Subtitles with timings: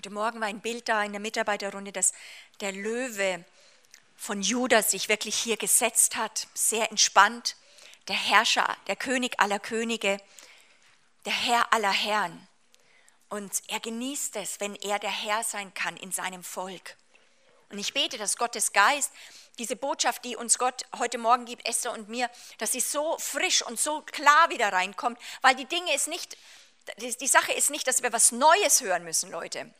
[0.00, 2.14] Heute Morgen war ein Bild da in der Mitarbeiterrunde, dass
[2.62, 3.44] der Löwe
[4.16, 7.54] von Judas sich wirklich hier gesetzt hat, sehr entspannt.
[8.08, 10.18] Der Herrscher, der König aller Könige,
[11.26, 12.48] der Herr aller Herren.
[13.28, 16.96] Und er genießt es, wenn er der Herr sein kann in seinem Volk.
[17.68, 19.12] Und ich bete, dass Gottes Geist
[19.58, 23.60] diese Botschaft, die uns Gott heute Morgen gibt, Esther und mir, dass sie so frisch
[23.60, 26.38] und so klar wieder reinkommt, weil die Dinge ist nicht,
[26.96, 29.70] die Sache ist nicht, dass wir was Neues hören müssen, Leute,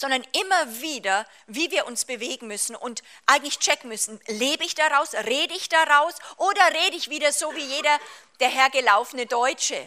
[0.00, 5.12] sondern immer wieder, wie wir uns bewegen müssen und eigentlich checken müssen, lebe ich daraus,
[5.12, 8.00] rede ich daraus oder rede ich wieder so wie jeder
[8.40, 9.86] der hergelaufene Deutsche,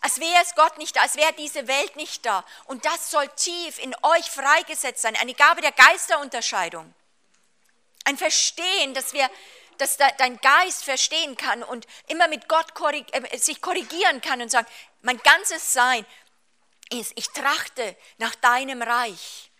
[0.00, 2.42] als wäre es Gott nicht da, als wäre diese Welt nicht da.
[2.64, 6.94] Und das soll tief in euch freigesetzt sein, eine Gabe der Geisterunterscheidung.
[8.04, 9.28] Ein Verstehen, dass wir,
[9.76, 14.50] dass dein Geist verstehen kann und immer mit Gott korrig äh, sich korrigieren kann und
[14.50, 14.66] sagen,
[15.02, 16.06] mein ganzes Sein
[16.92, 19.50] ist, ich trachte nach deinem Reich.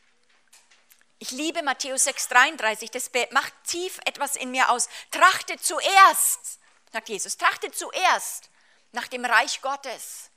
[1.19, 4.89] Ich liebe Matthäus 6,33, das macht tief etwas in mir aus.
[5.11, 6.59] Trachte zuerst,
[6.93, 8.51] sagt Jesus, trachte zuerst
[8.91, 10.31] nach dem Reich Gottes.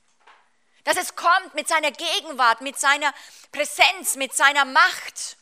[0.84, 3.12] Dass es kommt mit seiner Gegenwart, mit seiner
[3.50, 5.36] Präsenz, mit seiner Macht.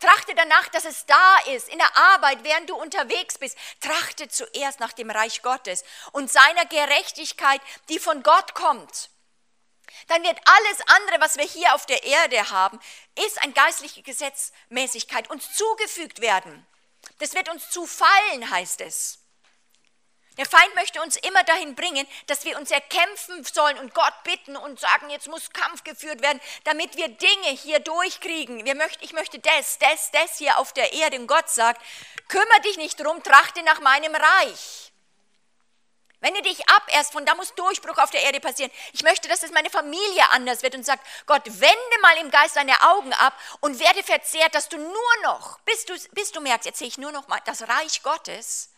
[0.00, 3.58] Trachte danach, dass es da ist, in der Arbeit, während du unterwegs bist.
[3.82, 9.09] Trachte zuerst nach dem Reich Gottes und seiner Gerechtigkeit, die von Gott kommt.
[10.08, 12.80] Dann wird alles andere, was wir hier auf der Erde haben,
[13.26, 16.66] ist ein geistliche Gesetzmäßigkeit, uns zugefügt werden.
[17.18, 19.20] Das wird uns zufallen, heißt es.
[20.40, 24.56] Der Feind möchte uns immer dahin bringen, dass wir uns erkämpfen sollen und Gott bitten
[24.56, 28.64] und sagen, jetzt muss Kampf geführt werden, damit wir Dinge hier durchkriegen.
[29.00, 31.18] Ich möchte das, das, das hier auf der Erde.
[31.18, 31.82] Und Gott sagt,
[32.28, 34.89] kümmere dich nicht drum, trachte nach meinem Reich.
[36.20, 38.70] Wende dich ab erst von da muss Durchbruch auf der Erde passieren.
[38.92, 42.56] Ich möchte, dass es meine Familie anders wird und sagt, Gott, wende mal im Geist
[42.56, 46.66] deine Augen ab und werde verzehrt, dass du nur noch, bis du, bis du merkst,
[46.66, 48.70] jetzt sehe ich nur noch mal das Reich Gottes,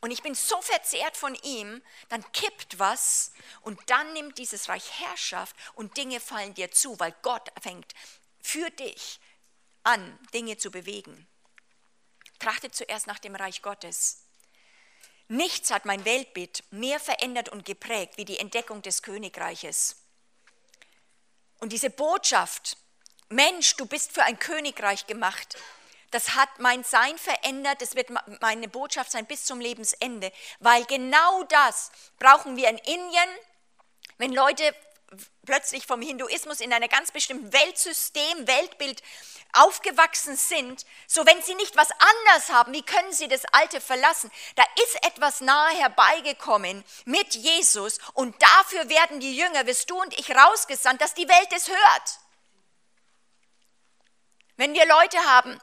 [0.00, 3.32] und ich bin so verzehrt von ihm, dann kippt was
[3.62, 7.92] und dann nimmt dieses Reich Herrschaft und Dinge fallen dir zu, weil Gott fängt
[8.40, 9.18] für dich
[9.82, 11.26] an, Dinge zu bewegen.
[12.38, 14.25] Trachte zuerst nach dem Reich Gottes.
[15.28, 19.96] Nichts hat mein Weltbild mehr verändert und geprägt wie die Entdeckung des Königreiches.
[21.58, 22.76] Und diese Botschaft,
[23.28, 25.56] Mensch, du bist für ein Königreich gemacht,
[26.12, 28.10] das hat mein Sein verändert, das wird
[28.40, 33.28] meine Botschaft sein bis zum Lebensende, weil genau das brauchen wir in Indien,
[34.18, 34.74] wenn Leute
[35.44, 39.02] plötzlich vom Hinduismus in einer ganz bestimmten Weltsystem, Weltbild
[39.52, 44.30] aufgewachsen sind, so wenn sie nicht was anders haben, wie können sie das Alte verlassen?
[44.54, 50.18] Da ist etwas nahe herbeigekommen mit Jesus und dafür werden die Jünger, wirst du und
[50.18, 52.18] ich rausgesandt, dass die Welt es hört.
[54.56, 55.60] Wenn wir Leute haben,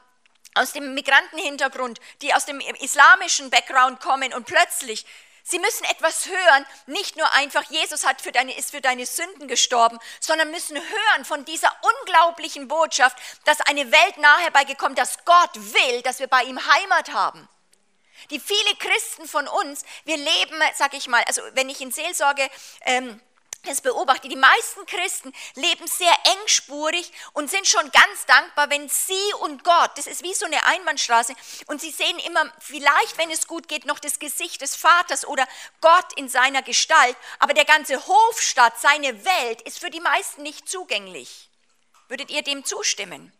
[0.54, 5.04] aus dem Migrantenhintergrund, die aus dem islamischen Background kommen und plötzlich
[5.46, 9.46] Sie müssen etwas hören, nicht nur einfach, Jesus hat für deine, ist für deine Sünden
[9.46, 15.54] gestorben, sondern müssen hören von dieser unglaublichen Botschaft, dass eine Welt nahe herbeigekommen, dass Gott
[15.54, 17.46] will, dass wir bei ihm Heimat haben.
[18.30, 22.48] Die viele Christen von uns, wir leben, sag ich mal, also wenn ich in Seelsorge
[22.86, 23.20] ähm,
[23.64, 29.34] das beobachte, die meisten Christen leben sehr engspurig und sind schon ganz dankbar, wenn sie
[29.40, 31.34] und Gott, das ist wie so eine Einbahnstraße,
[31.66, 35.46] und sie sehen immer, vielleicht, wenn es gut geht, noch das Gesicht des Vaters oder
[35.80, 40.68] Gott in seiner Gestalt, aber der ganze Hofstaat, seine Welt ist für die meisten nicht
[40.68, 41.48] zugänglich.
[42.08, 43.32] Würdet ihr dem zustimmen?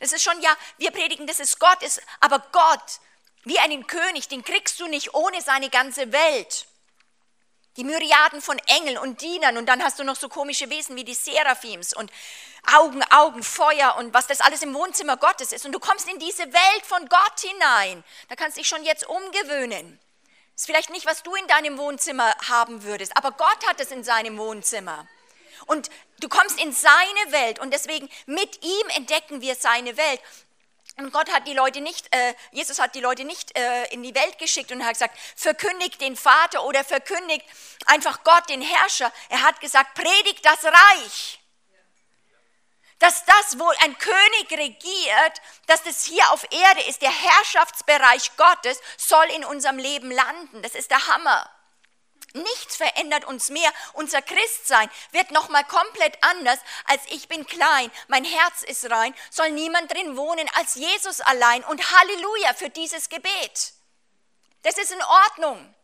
[0.00, 3.00] Das ist schon, ja, wir predigen, dass es Gott ist, aber Gott,
[3.44, 6.66] wie einen König, den kriegst du nicht ohne seine ganze Welt.
[7.76, 11.04] Die Myriaden von Engeln und Dienern und dann hast du noch so komische Wesen wie
[11.04, 12.10] die Seraphims und
[12.76, 15.64] Augen, Augen, Feuer und was das alles im Wohnzimmer Gottes ist.
[15.64, 18.04] Und du kommst in diese Welt von Gott hinein.
[18.28, 19.98] Da kannst du dich schon jetzt umgewöhnen.
[20.56, 24.04] Ist vielleicht nicht, was du in deinem Wohnzimmer haben würdest, aber Gott hat es in
[24.04, 25.08] seinem Wohnzimmer.
[25.66, 25.88] Und
[26.18, 30.20] du kommst in seine Welt und deswegen mit ihm entdecken wir seine Welt.
[30.96, 34.14] Und Gott hat die Leute nicht, äh, Jesus hat die Leute nicht äh, in die
[34.14, 37.44] Welt geschickt und hat gesagt, verkündigt den Vater oder verkündigt
[37.86, 39.12] einfach Gott, den Herrscher.
[39.28, 41.40] Er hat gesagt, predigt das Reich.
[42.98, 48.78] Dass das, wo ein König regiert, dass das hier auf Erde ist, der Herrschaftsbereich Gottes,
[48.98, 50.62] soll in unserem Leben landen.
[50.62, 51.48] Das ist der Hammer.
[52.32, 53.72] Nichts verändert uns mehr.
[53.94, 59.50] Unser Christsein wird nochmal komplett anders, als ich bin klein, mein Herz ist rein, soll
[59.50, 61.64] niemand drin wohnen als Jesus allein.
[61.64, 63.72] Und Halleluja für dieses Gebet.
[64.62, 65.74] Das ist in Ordnung.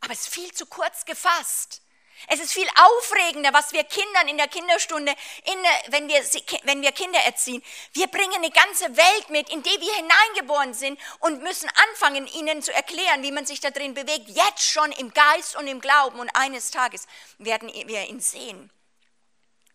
[0.00, 1.80] Aber es ist viel zu kurz gefasst.
[2.28, 5.12] Es ist viel aufregender, was wir Kindern in der Kinderstunde,
[5.44, 6.22] in, wenn, wir,
[6.62, 7.62] wenn wir Kinder erziehen.
[7.92, 12.62] Wir bringen eine ganze Welt mit, in die wir hineingeboren sind und müssen anfangen, ihnen
[12.62, 14.28] zu erklären, wie man sich da drin bewegt.
[14.28, 16.18] Jetzt schon im Geist und im Glauben.
[16.18, 17.06] Und eines Tages
[17.38, 18.70] werden wir ihn sehen.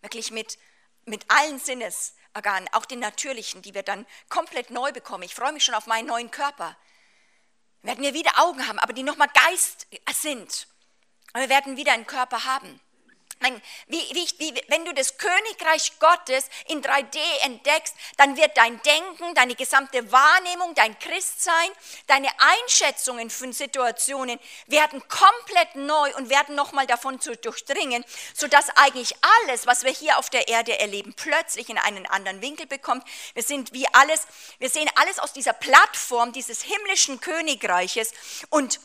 [0.01, 0.57] Wirklich mit,
[1.05, 5.23] mit allen Sinnesorganen, auch den natürlichen, die wir dann komplett neu bekommen.
[5.23, 6.75] Ich freue mich schon auf meinen neuen Körper.
[7.81, 10.67] Werden wir wieder Augen haben, aber die nochmal Geist sind.
[11.33, 12.79] Und wir werden wieder einen Körper haben.
[13.87, 19.33] Wie, wie, wie, wenn du das Königreich Gottes in 3D entdeckst, dann wird dein Denken,
[19.33, 21.69] deine gesamte Wahrnehmung, dein Christsein,
[22.07, 24.37] deine Einschätzungen von Situationen
[24.67, 28.03] werden komplett neu und werden nochmal davon zu durchdringen,
[28.33, 29.15] sodass eigentlich
[29.45, 33.07] alles, was wir hier auf der Erde erleben, plötzlich in einen anderen Winkel bekommt.
[33.35, 34.27] Wir sind wie alles,
[34.59, 38.11] wir sehen alles aus dieser Plattform dieses himmlischen Königreiches
[38.49, 38.81] und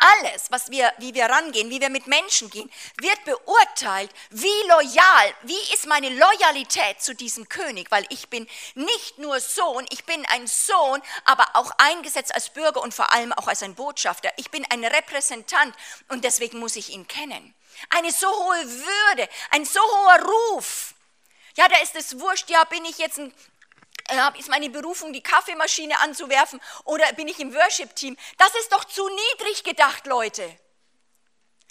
[0.00, 2.70] alles, was wir, wie wir rangehen, wie wir mit Menschen gehen,
[3.00, 9.18] wird beurteilt, wie loyal, wie ist meine Loyalität zu diesem König, weil ich bin nicht
[9.18, 13.48] nur Sohn, ich bin ein Sohn, aber auch eingesetzt als Bürger und vor allem auch
[13.48, 14.30] als ein Botschafter.
[14.36, 15.74] Ich bin ein Repräsentant
[16.08, 17.54] und deswegen muss ich ihn kennen.
[17.90, 20.94] Eine so hohe Würde, ein so hoher Ruf.
[21.56, 23.34] Ja, da ist es wurscht, ja, bin ich jetzt ein
[24.38, 28.16] ist meine Berufung, die Kaffeemaschine anzuwerfen oder bin ich im Worship-Team?
[28.38, 30.56] Das ist doch zu niedrig gedacht, Leute.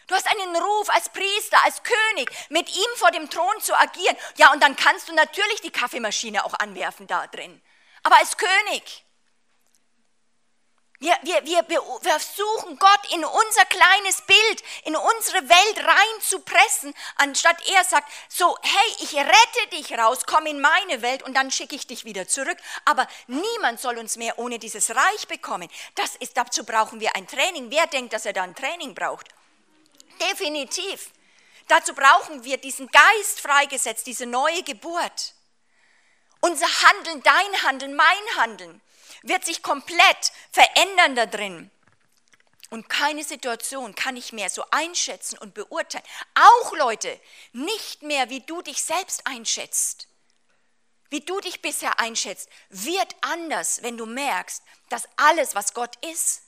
[0.07, 4.18] Du hast einen Ruf als Priester, als König, mit ihm vor dem Thron zu agieren.
[4.38, 7.62] Ja, und dann kannst du natürlich die Kaffeemaschine auch anwerfen da drin.
[8.01, 9.06] Aber als König.
[11.01, 17.65] Wir, wir, wir, wir suchen Gott in unser kleines Bild, in unsere Welt reinzupressen, anstatt
[17.69, 21.77] er sagt, so, hey, ich rette dich raus, komm in meine Welt und dann schicke
[21.77, 22.57] ich dich wieder zurück.
[22.83, 25.69] Aber niemand soll uns mehr ohne dieses Reich bekommen.
[25.95, 27.71] Das ist, dazu brauchen wir ein Training.
[27.71, 29.29] Wer denkt, dass er da ein Training braucht?
[30.19, 31.11] Definitiv.
[31.69, 35.33] Dazu brauchen wir diesen Geist freigesetzt, diese neue Geburt.
[36.41, 38.81] Unser Handeln, dein Handeln, mein Handeln
[39.24, 41.71] wird sich komplett verändern da drin.
[42.69, 46.06] Und keine Situation kann ich mehr so einschätzen und beurteilen.
[46.36, 47.19] Auch Leute,
[47.51, 50.07] nicht mehr, wie du dich selbst einschätzt,
[51.10, 56.44] wie du dich bisher einschätzt, wird anders, wenn du merkst, dass alles, was Gott ist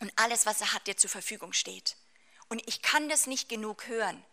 [0.00, 1.96] und alles, was er hat, dir zur Verfügung steht.
[2.48, 4.24] Und ich kann das nicht genug hören.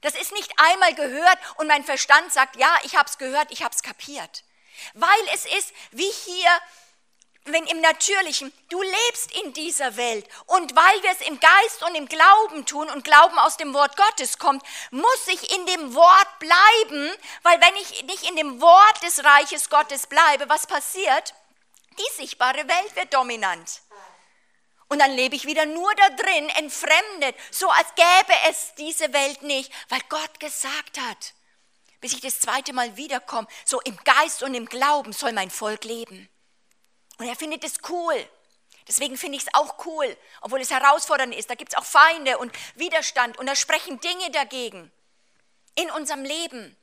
[0.00, 3.62] Das ist nicht einmal gehört und mein Verstand sagt, ja, ich habe es gehört, ich
[3.62, 4.44] habe es kapiert.
[4.94, 6.50] Weil es ist wie hier
[7.44, 11.94] wenn im Natürlichen, du lebst in dieser Welt und weil wir es im Geist und
[11.94, 16.38] im Glauben tun und Glauben aus dem Wort Gottes kommt, muss ich in dem Wort
[16.38, 17.10] bleiben,
[17.42, 21.34] weil wenn ich nicht in dem Wort des Reiches Gottes bleibe, was passiert?
[21.98, 23.80] Die sichtbare Welt wird dominant.
[24.88, 29.42] Und dann lebe ich wieder nur da drin, entfremdet, so als gäbe es diese Welt
[29.42, 31.34] nicht, weil Gott gesagt hat,
[32.00, 35.84] bis ich das zweite Mal wiederkomme, so im Geist und im Glauben soll mein Volk
[35.84, 36.30] leben.
[37.18, 38.28] Und er findet es cool.
[38.88, 41.50] Deswegen finde ich es auch cool, obwohl es herausfordernd ist.
[41.50, 44.90] Da gibt es auch Feinde und Widerstand und da sprechen Dinge dagegen
[45.74, 46.74] in unserem Leben,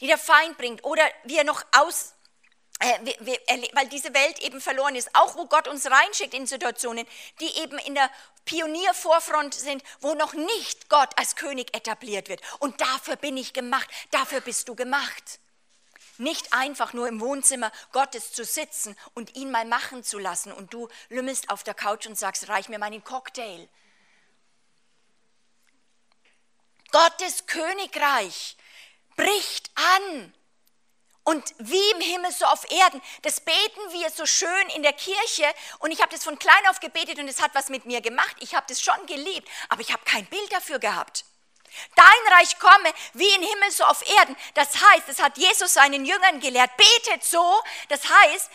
[0.00, 2.14] die der Feind bringt oder wir noch aus,
[2.80, 3.38] äh, wir, wir,
[3.74, 5.14] weil diese Welt eben verloren ist.
[5.14, 7.06] Auch wo Gott uns reinschickt in Situationen,
[7.40, 8.10] die eben in der
[8.46, 12.40] Pioniervorfront sind, wo noch nicht Gott als König etabliert wird.
[12.58, 15.38] Und dafür bin ich gemacht, dafür bist du gemacht.
[16.18, 20.72] Nicht einfach nur im Wohnzimmer Gottes zu sitzen und ihn mal machen zu lassen und
[20.72, 23.68] du lümmelst auf der Couch und sagst, reich mir meinen Cocktail.
[26.92, 28.56] Gottes Königreich
[29.16, 30.34] bricht an.
[31.24, 33.00] Und wie im Himmel, so auf Erden.
[33.22, 35.46] Das beten wir so schön in der Kirche.
[35.78, 38.36] Und ich habe das von klein auf gebetet und es hat was mit mir gemacht.
[38.40, 41.24] Ich habe das schon geliebt, aber ich habe kein Bild dafür gehabt.
[41.94, 44.36] Dein Reich komme wie im Himmel so auf Erden.
[44.54, 46.70] Das heißt, das hat Jesus seinen Jüngern gelehrt.
[46.76, 47.62] Betet so.
[47.88, 48.50] Das heißt,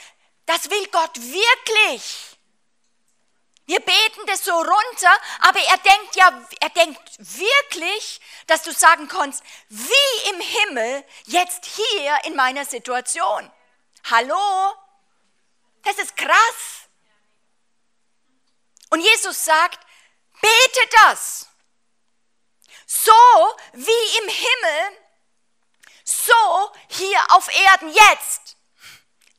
[0.46, 2.38] das will Gott wirklich.
[3.66, 9.08] Wir beten das so runter, aber er denkt ja, er denkt wirklich, dass du sagen
[9.08, 13.52] kannst, wie im Himmel, jetzt hier in meiner Situation.
[14.10, 14.74] Hallo?
[15.84, 16.88] Das ist krass.
[18.90, 19.80] Und Jesus sagt,
[20.42, 21.49] bete das
[22.90, 23.12] so
[23.74, 24.98] wie im Himmel,
[26.04, 28.56] so hier auf Erden jetzt.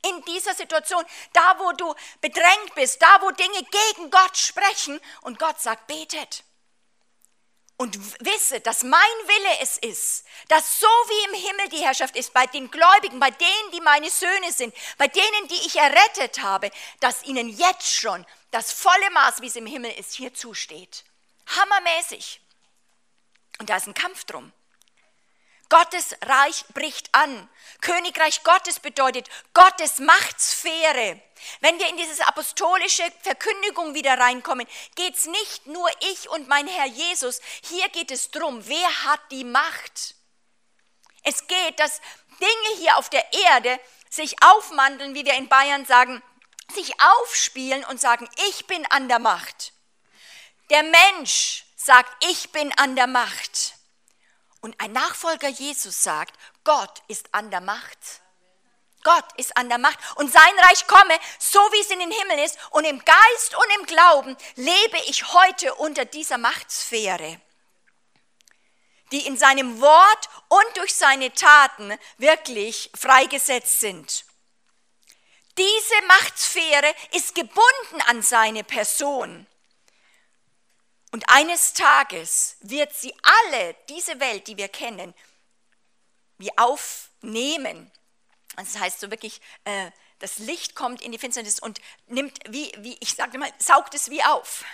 [0.02, 5.38] In dieser Situation, da wo du bedrängt bist, da wo Dinge gegen Gott sprechen und
[5.38, 6.44] Gott sagt, betet.
[7.76, 12.32] Und wisse, dass mein Wille es ist, dass so wie im Himmel die Herrschaft ist,
[12.32, 16.70] bei den Gläubigen, bei denen, die meine Söhne sind, bei denen, die ich errettet habe,
[17.00, 21.04] dass ihnen jetzt schon das volle Maß, wie es im Himmel ist, hier zusteht.
[21.46, 22.40] Hammermäßig.
[23.60, 24.52] Und da ist ein Kampf drum.
[25.68, 27.48] Gottes Reich bricht an.
[27.82, 31.20] Königreich Gottes bedeutet Gottes Machtsphäre.
[31.60, 36.66] Wenn wir in diese apostolische Verkündigung wieder reinkommen, geht es nicht nur ich und mein
[36.66, 37.40] Herr Jesus.
[37.62, 40.14] Hier geht es drum, wer hat die Macht?
[41.22, 42.00] Es geht, dass
[42.40, 46.22] Dinge hier auf der Erde sich aufmandeln, wie wir in Bayern sagen,
[46.74, 49.74] sich aufspielen und sagen, ich bin an der Macht.
[50.70, 53.74] Der Mensch sagt, ich bin an der Macht.
[54.60, 58.20] Und ein Nachfolger Jesus sagt, Gott ist an der Macht.
[59.02, 62.44] Gott ist an der Macht und sein Reich komme, so wie es in den Himmel
[62.44, 62.58] ist.
[62.70, 67.40] Und im Geist und im Glauben lebe ich heute unter dieser Machtsphäre,
[69.10, 74.26] die in seinem Wort und durch seine Taten wirklich freigesetzt sind.
[75.56, 79.46] Diese Machtsphäre ist gebunden an seine Person.
[81.12, 85.14] Und eines Tages wird sie alle, diese Welt, die wir kennen,
[86.38, 87.90] wie aufnehmen.
[88.56, 89.90] Das heißt so wirklich, äh,
[90.20, 94.10] das Licht kommt in die Finsternis und nimmt, wie, wie ich sage mal, saugt es
[94.10, 94.64] wie auf.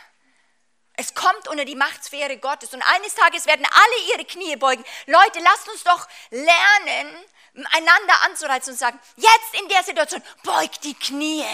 [0.99, 4.85] Es kommt unter die Machtsphäre Gottes und eines Tages werden alle ihre Knie beugen.
[5.07, 7.25] Leute, lasst uns doch lernen,
[7.71, 11.45] einander anzureizen und sagen, jetzt in der Situation, beugt die Knie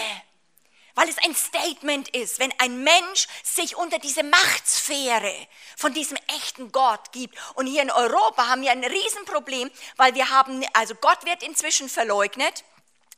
[0.95, 5.33] weil es ein Statement ist, wenn ein Mensch sich unter diese Machtsphäre
[5.77, 7.35] von diesem echten Gott gibt.
[7.55, 11.89] Und hier in Europa haben wir ein Riesenproblem, weil wir haben, also Gott wird inzwischen
[11.89, 12.63] verleugnet.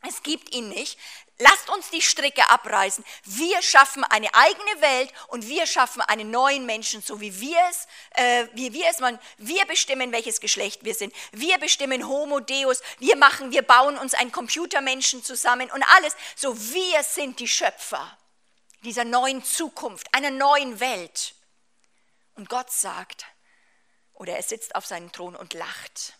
[0.08, 0.98] Es gibt ihn nicht.
[1.38, 3.04] Lasst uns die Stricke abreißen.
[3.26, 7.88] Wir schaffen eine eigene Welt und wir schaffen einen neuen Menschen, so wie wir es,
[8.12, 9.20] äh, wie wir es machen.
[9.38, 11.14] Wir bestimmen, welches Geschlecht wir sind.
[11.34, 12.82] Wir bestimmen Homo Deus.
[13.00, 16.16] Wir machen, wir bauen uns einen Computermenschen zusammen und alles.
[16.38, 18.18] So wir sind die Schöpfer
[18.84, 21.36] dieser neuen Zukunft, einer neuen Welt.
[22.36, 23.26] Und Gott sagt,
[24.14, 26.14] oder er sitzt auf seinem Thron und lacht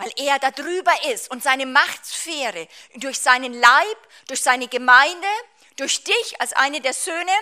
[0.00, 5.28] weil er da drüber ist und seine Machtsphäre durch seinen Leib, durch seine Gemeinde,
[5.76, 7.32] durch dich als eine der Söhne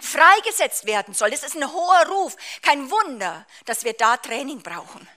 [0.00, 1.30] freigesetzt werden soll.
[1.30, 2.36] Das ist ein hoher Ruf.
[2.62, 5.08] Kein Wunder, dass wir da Training brauchen.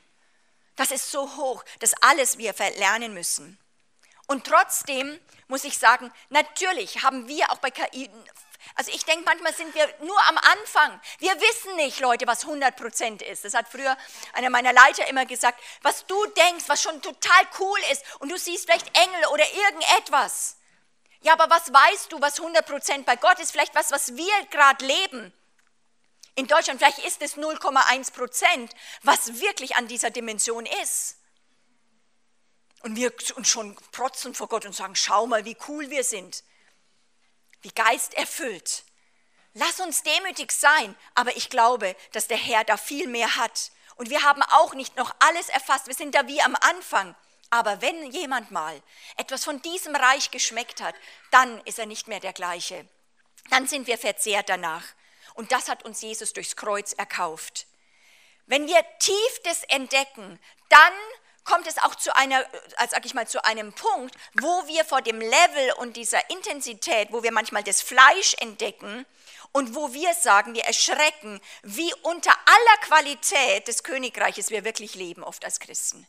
[0.75, 3.57] Das ist so hoch, dass alles wir verlernen müssen.
[4.27, 8.07] Und trotzdem muss ich sagen, natürlich haben wir auch bei KI
[8.75, 10.99] also ich denke, manchmal sind wir nur am Anfang.
[11.19, 13.45] Wir wissen nicht, Leute, was 100% ist.
[13.45, 13.97] Das hat früher
[14.33, 15.59] einer meiner Leiter immer gesagt.
[15.81, 20.57] Was du denkst, was schon total cool ist und du siehst vielleicht Engel oder irgendetwas.
[21.21, 23.51] Ja, aber was weißt du, was 100% bei Gott ist?
[23.51, 25.33] Vielleicht was, was wir gerade leben.
[26.35, 28.69] In Deutschland, vielleicht ist es 0,1%
[29.01, 31.17] was wirklich an dieser Dimension ist.
[32.81, 36.43] Und wir uns schon protzen vor Gott und sagen, schau mal, wie cool wir sind
[37.67, 38.83] wie Geist erfüllt.
[39.53, 43.71] Lass uns demütig sein, aber ich glaube, dass der Herr da viel mehr hat.
[43.95, 47.15] Und wir haben auch nicht noch alles erfasst, wir sind da wie am Anfang.
[47.49, 48.81] Aber wenn jemand mal
[49.17, 50.95] etwas von diesem Reich geschmeckt hat,
[51.31, 52.87] dann ist er nicht mehr der gleiche.
[53.49, 54.83] Dann sind wir verzehrt danach.
[55.33, 57.67] Und das hat uns Jesus durchs Kreuz erkauft.
[58.45, 60.93] Wenn wir tief das entdecken, dann
[61.47, 65.01] kommt es auch zu einer, als sag ich mal, zu einem Punkt, wo wir vor
[65.01, 69.05] dem Level und dieser Intensität, wo wir manchmal das Fleisch entdecken
[69.53, 75.23] und wo wir sagen, wir erschrecken, wie unter aller Qualität des Königreiches wir wirklich leben,
[75.23, 76.05] oft als Christen.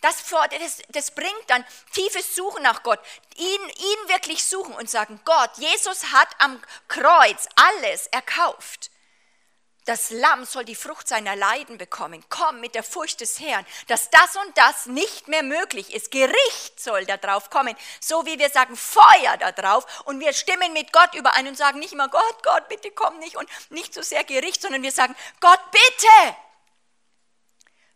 [0.00, 0.16] Das,
[0.50, 2.98] das, das, bringt dann tiefes Suchen nach Gott,
[3.36, 8.91] ihn, ihn wirklich suchen und sagen, Gott, Jesus hat am Kreuz alles erkauft.
[9.84, 12.24] Das Lamm soll die Frucht seiner Leiden bekommen.
[12.28, 16.12] Komm mit der Furcht des Herrn, dass das und das nicht mehr möglich ist.
[16.12, 17.76] Gericht soll da drauf kommen.
[18.00, 19.84] So wie wir sagen, Feuer da drauf.
[20.04, 23.36] Und wir stimmen mit Gott überein und sagen nicht immer, Gott, Gott, bitte komm nicht.
[23.36, 26.36] Und nicht so sehr Gericht, sondern wir sagen, Gott, bitte.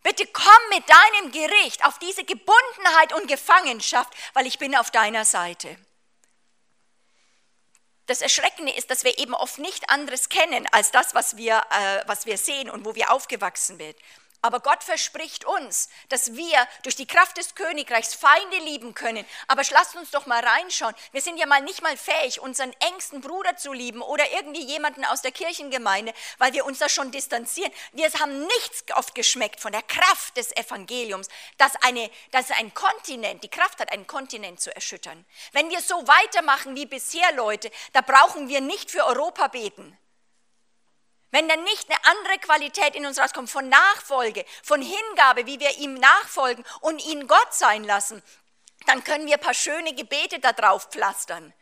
[0.03, 5.23] Bitte komm mit deinem Gericht auf diese Gebundenheit und Gefangenschaft, weil ich bin auf deiner
[5.23, 5.77] Seite.
[8.07, 12.07] Das Erschreckende ist, dass wir eben oft nicht anderes kennen als das, was wir, äh,
[12.07, 13.95] was wir sehen und wo wir aufgewachsen sind.
[14.47, 19.25] Aber Gott verspricht uns, dass wir durch die Kraft des Königreichs Feinde lieben können.
[19.49, 20.95] Aber lasst uns doch mal reinschauen.
[21.11, 25.03] Wir sind ja mal nicht mal fähig, unseren engsten Bruder zu lieben oder irgendwie jemanden
[25.03, 27.73] aus der Kirchengemeinde, weil wir uns da schon distanzieren.
[27.91, 31.27] Wir haben nichts oft geschmeckt von der Kraft des Evangeliums,
[31.57, 35.25] dass, eine, dass ein Kontinent, die Kraft hat, einen Kontinent zu erschüttern.
[35.51, 39.97] Wenn wir so weitermachen wie bisher, Leute, da brauchen wir nicht für Europa beten.
[41.31, 45.77] Wenn dann nicht eine andere Qualität in uns rauskommt von Nachfolge, von Hingabe, wie wir
[45.77, 48.23] ihm nachfolgen und ihn Gott sein lassen,
[48.85, 51.53] dann können wir ein paar schöne Gebete da drauf pflastern.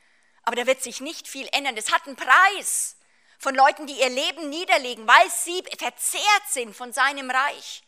[0.43, 1.75] Aber da wird sich nicht viel ändern.
[1.75, 2.95] Das hat einen Preis.
[3.37, 7.83] von Leuten, die ihr Leben niederlegen, weil sie verzehrt sind von seinem Reich,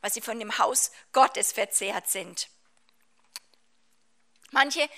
[0.00, 2.48] weil sie von dem Haus Gottes verzehrt sind.
[4.50, 4.88] Manche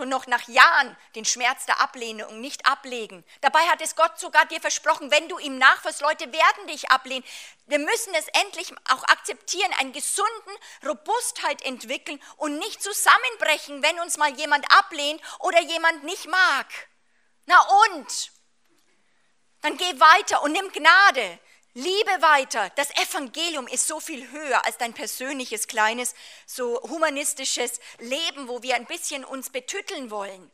[0.00, 3.24] noch nach Jahren den Schmerz der Ablehnung nicht ablegen.
[3.40, 7.24] Dabei hat es Gott sogar dir versprochen, wenn du ihm nachfolgst, Leute werden dich ablehnen.
[7.66, 14.16] Wir müssen es endlich auch akzeptieren, einen gesunden Robustheit entwickeln und nicht zusammenbrechen, wenn uns
[14.16, 16.66] mal jemand ablehnt oder jemand nicht mag.
[17.46, 18.32] Na und?
[19.60, 21.38] Dann geh weiter und nimm Gnade.
[21.74, 22.70] Liebe weiter.
[22.76, 26.14] Das Evangelium ist so viel höher als dein persönliches, kleines,
[26.46, 30.50] so humanistisches Leben, wo wir ein bisschen uns betütteln wollen.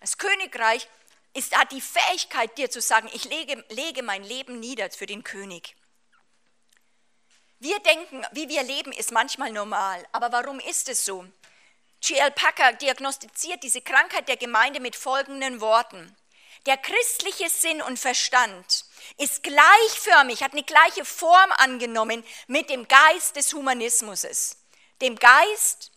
[0.00, 0.88] Das Königreich
[1.34, 5.24] ist, hat die Fähigkeit, dir zu sagen, ich lege, lege mein Leben nieder für den
[5.24, 5.74] König.
[7.58, 10.06] Wir denken, wie wir leben, ist manchmal normal.
[10.12, 11.26] Aber warum ist es so?
[12.00, 12.30] G.L.
[12.30, 16.16] Packer diagnostiziert diese Krankheit der Gemeinde mit folgenden Worten.
[16.66, 18.84] Der christliche Sinn und Verstand
[19.16, 24.56] ist gleichförmig, hat eine gleiche Form angenommen mit dem Geist des Humanismus.
[25.00, 25.92] Dem Geist,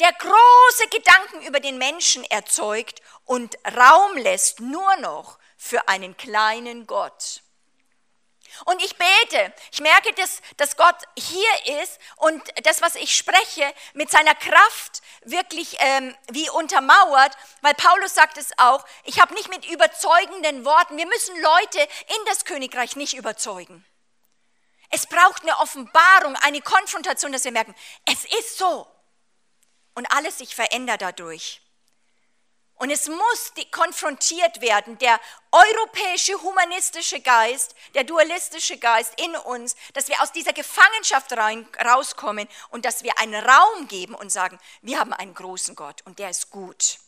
[0.00, 6.86] der große Gedanken über den Menschen erzeugt und Raum lässt nur noch für einen kleinen
[6.86, 7.42] Gott.
[8.64, 13.72] Und ich bete, ich merke, dass, dass Gott hier ist und das, was ich spreche,
[13.94, 19.48] mit seiner Kraft wirklich ähm, wie untermauert, weil Paulus sagt es auch, ich habe nicht
[19.48, 23.84] mit überzeugenden Worten, wir müssen Leute in das Königreich nicht überzeugen.
[24.90, 27.74] Es braucht eine Offenbarung, eine Konfrontation, dass wir merken,
[28.06, 28.86] es ist so.
[29.94, 31.60] Und alles sich verändert dadurch.
[32.78, 35.20] Und es muss konfrontiert werden, der
[35.50, 42.48] europäische humanistische Geist, der dualistische Geist in uns, dass wir aus dieser Gefangenschaft rein, rauskommen
[42.70, 46.30] und dass wir einen Raum geben und sagen, wir haben einen großen Gott und der
[46.30, 46.98] ist gut.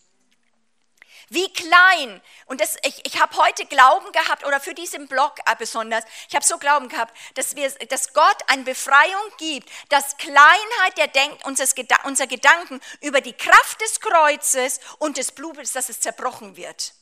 [1.33, 2.21] Wie klein.
[2.47, 6.45] Und das, ich, ich habe heute Glauben gehabt, oder für diesen Blog besonders, ich habe
[6.45, 11.77] so Glauben gehabt, dass, wir, dass Gott eine Befreiung gibt, dass Kleinheit der Denk, unseres,
[12.03, 16.95] unser Gedanken über die Kraft des Kreuzes und des Blutes, dass es zerbrochen wird.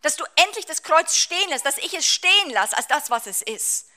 [0.00, 3.26] Dass du endlich das Kreuz stehen lässt, dass ich es stehen lasse als das, was
[3.26, 3.91] es ist.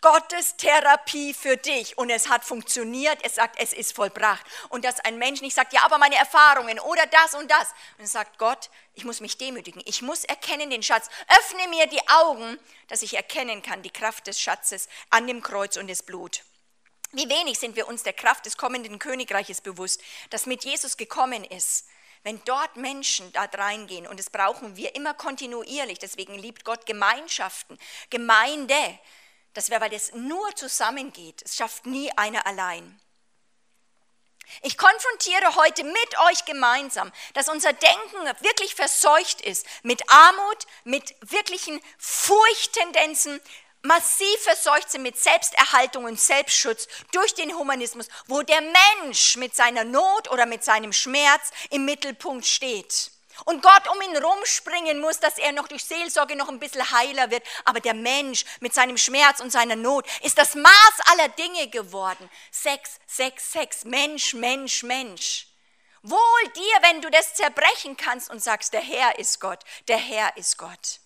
[0.00, 3.18] Gottes Therapie für dich und es hat funktioniert.
[3.22, 4.44] Es sagt, es ist vollbracht.
[4.70, 7.68] Und dass ein Mensch nicht sagt, ja, aber meine Erfahrungen oder das und das.
[7.98, 9.82] Und es sagt, Gott, ich muss mich demütigen.
[9.84, 11.08] Ich muss erkennen den Schatz.
[11.38, 12.58] Öffne mir die Augen,
[12.88, 16.44] dass ich erkennen kann die Kraft des Schatzes an dem Kreuz und das Blut.
[17.12, 21.44] Wie wenig sind wir uns der Kraft des kommenden Königreiches bewusst, das mit Jesus gekommen
[21.44, 21.86] ist.
[22.22, 27.78] Wenn dort Menschen da reingehen, und das brauchen wir immer kontinuierlich, deswegen liebt Gott Gemeinschaften,
[28.10, 28.98] Gemeinde,
[29.54, 33.00] dass wir, weil das nur zusammengeht, es schafft nie einer allein.
[34.62, 41.14] Ich konfrontiere heute mit euch gemeinsam, dass unser Denken wirklich verseucht ist mit Armut, mit
[41.20, 43.40] wirklichen Furchttendenzen,
[43.82, 49.84] massiv verseucht sind mit Selbsterhaltung und Selbstschutz durch den Humanismus, wo der Mensch mit seiner
[49.84, 53.12] Not oder mit seinem Schmerz im Mittelpunkt steht
[53.44, 57.30] und Gott um ihn rumspringen muss, dass er noch durch Seelsorge noch ein bisschen heiler
[57.30, 57.42] wird.
[57.64, 62.30] Aber der Mensch mit seinem Schmerz und seiner Not ist das Maß aller Dinge geworden.
[62.50, 65.46] Sex, Sex, Sex, Mensch, Mensch, Mensch.
[66.02, 70.36] Wohl dir, wenn du das zerbrechen kannst und sagst, der Herr ist Gott, der Herr
[70.36, 71.00] ist Gott.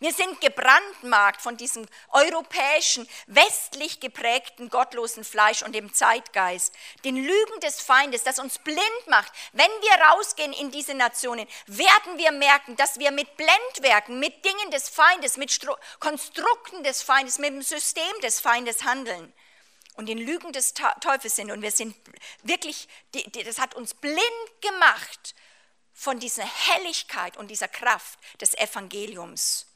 [0.00, 7.60] Wir sind gebrandmarkt von diesem europäischen, westlich geprägten, gottlosen Fleisch und dem Zeitgeist, den Lügen
[7.60, 9.32] des Feindes, das uns blind macht.
[9.52, 14.70] Wenn wir rausgehen in diese Nationen, werden wir merken, dass wir mit Blendwerken, mit Dingen
[14.70, 19.32] des Feindes, mit Stru Konstrukten des Feindes, mit dem System des Feindes handeln
[19.94, 21.50] und den Lügen des Teufels sind.
[21.50, 21.96] Und wir sind
[22.42, 24.20] wirklich, das hat uns blind
[24.60, 25.34] gemacht
[25.92, 29.66] von dieser Helligkeit und dieser Kraft des Evangeliums.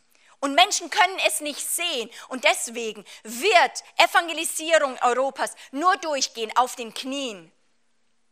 [0.40, 2.11] Und Menschen können es nicht sehen.
[2.29, 7.53] Und deswegen wird Evangelisierung Europas nur durchgehen auf den Knien.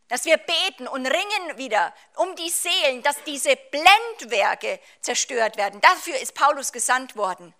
[0.08, 5.80] Dass wir beten und ringen wieder um die Seelen, dass diese Blendwerke zerstört werden.
[5.80, 7.52] Dafür ist Paulus gesandt worden.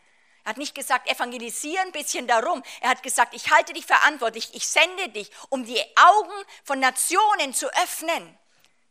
[0.45, 2.63] Er hat nicht gesagt, evangelisieren ein bisschen darum.
[2.81, 7.53] Er hat gesagt, ich halte dich verantwortlich, ich sende dich, um die Augen von Nationen
[7.53, 8.39] zu öffnen.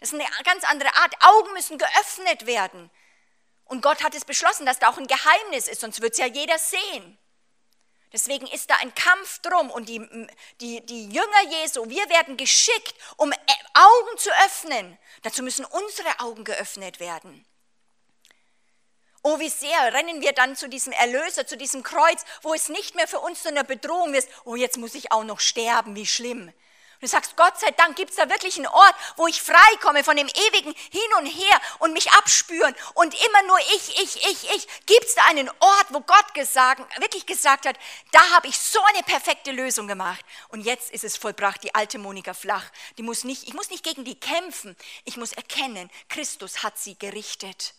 [0.01, 1.15] Das ist eine ganz andere Art.
[1.21, 2.91] Augen müssen geöffnet werden.
[3.65, 6.27] Und Gott hat es beschlossen, dass da auch ein Geheimnis ist, sonst wird es ja
[6.27, 7.17] jeder sehen.
[8.13, 9.99] Deswegen ist da ein Kampf drum und die,
[10.61, 13.33] die, die Jünger Jesu, wir werden geschickt, um
[13.73, 14.97] Augen zu öffnen.
[15.23, 17.45] Dazu müssen unsere Augen geöffnet werden.
[19.21, 22.93] Oh, wie sehr rennen wir dann zu diesem Erlöser, zu diesem Kreuz, wo es nicht
[22.93, 24.29] mehr für uns zu einer Bedrohung ist.
[24.45, 26.53] Oh, jetzt muss ich auch noch sterben, wie schlimm.
[27.01, 30.15] Du sagst, Gott sei Dank gibt es da wirklich einen Ort, wo ich freikomme von
[30.15, 34.67] dem ewigen Hin und Her und mich abspüren und immer nur ich, ich, ich, ich.
[34.85, 37.77] Gibt es da einen Ort, wo Gott gesagt, wirklich gesagt hat,
[38.11, 41.97] da habe ich so eine perfekte Lösung gemacht und jetzt ist es vollbracht, die alte
[41.97, 42.65] Monika Flach.
[42.97, 46.97] Die muss nicht, ich muss nicht gegen die kämpfen, ich muss erkennen, Christus hat sie
[46.97, 47.73] gerichtet.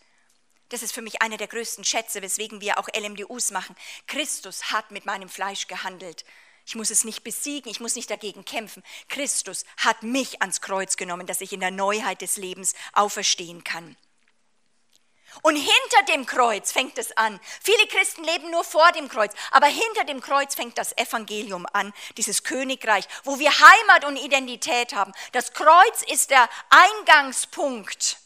[0.68, 3.76] Das ist für mich einer der größten Schätze, weswegen wir auch LMDUs machen.
[4.08, 6.24] Christus hat mit meinem Fleisch gehandelt.
[6.66, 8.82] Ich muss es nicht besiegen, ich muss nicht dagegen kämpfen.
[9.08, 13.96] Christus hat mich ans Kreuz genommen, dass ich in der Neuheit des Lebens auferstehen kann.
[15.42, 17.38] Und hinter dem Kreuz fängt es an.
[17.62, 21.92] Viele Christen leben nur vor dem Kreuz, aber hinter dem Kreuz fängt das Evangelium an,
[22.16, 25.12] dieses Königreich, wo wir Heimat und Identität haben.
[25.32, 28.18] Das Kreuz ist der Eingangspunkt.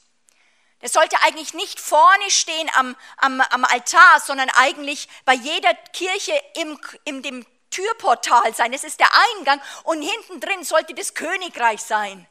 [0.81, 6.33] Es sollte eigentlich nicht vorne stehen am, am, am Altar, sondern eigentlich bei jeder Kirche
[6.55, 8.72] im, in dem Türportal sein.
[8.72, 12.26] Es ist der Eingang und hinten drin sollte das Königreich sein.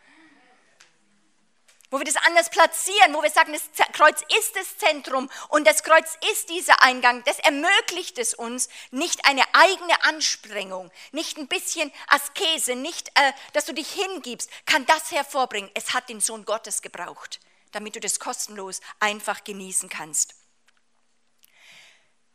[1.91, 5.81] Wo wir das anders platzieren, wo wir sagen, das Kreuz ist das Zentrum und das
[5.81, 7.23] Kreuz ist dieser Eingang.
[7.23, 13.65] Das ermöglicht es uns, nicht eine eigene Anstrengung, nicht ein bisschen Askese, nicht, äh, dass
[13.65, 15.71] du dich hingibst, kann das hervorbringen.
[15.73, 17.39] Es hat den Sohn Gottes gebraucht,
[17.71, 20.38] damit du das kostenlos einfach genießen kannst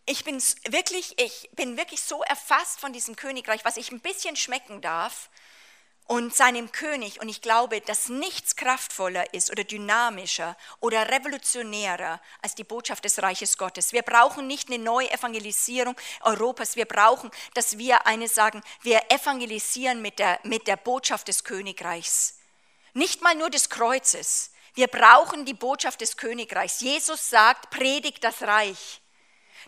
[0.07, 4.37] ich bin wirklich, ich bin wirklich so erfasst von diesem Königreich, was ich ein bisschen
[4.37, 5.31] schmecken darf
[6.07, 7.21] und seinem König.
[7.21, 13.23] Und ich glaube, dass nichts kraftvoller ist oder dynamischer oder revolutionärer als die Botschaft des
[13.23, 13.93] Reiches Gottes.
[13.93, 16.77] Wir brauchen nicht eine neue Evangelisierung Europas.
[16.77, 22.39] Wir brauchen, dass wir eine sagen, wir evangelisieren mit der, mit der Botschaft des Königreichs.
[22.93, 24.51] Nicht mal nur des Kreuzes.
[24.75, 26.81] Wir brauchen die Botschaft des Königreichs.
[26.81, 29.01] Jesus sagt, predigt das Reich.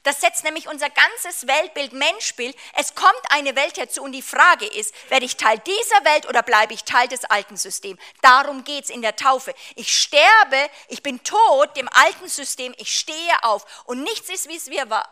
[0.02, 2.56] Das setzt nämlich unser ganzes Weltbild, Menschbild.
[2.74, 6.42] Es kommt eine Welt herzu und die Frage ist, werde ich Teil dieser Welt oder
[6.42, 8.00] bleibe ich Teil des alten Systems?
[8.22, 9.54] Darum geht es in der Taufe.
[9.74, 14.56] Ich sterbe, ich bin tot dem alten System, ich stehe auf und nichts ist, wie
[14.56, 15.10] es, war,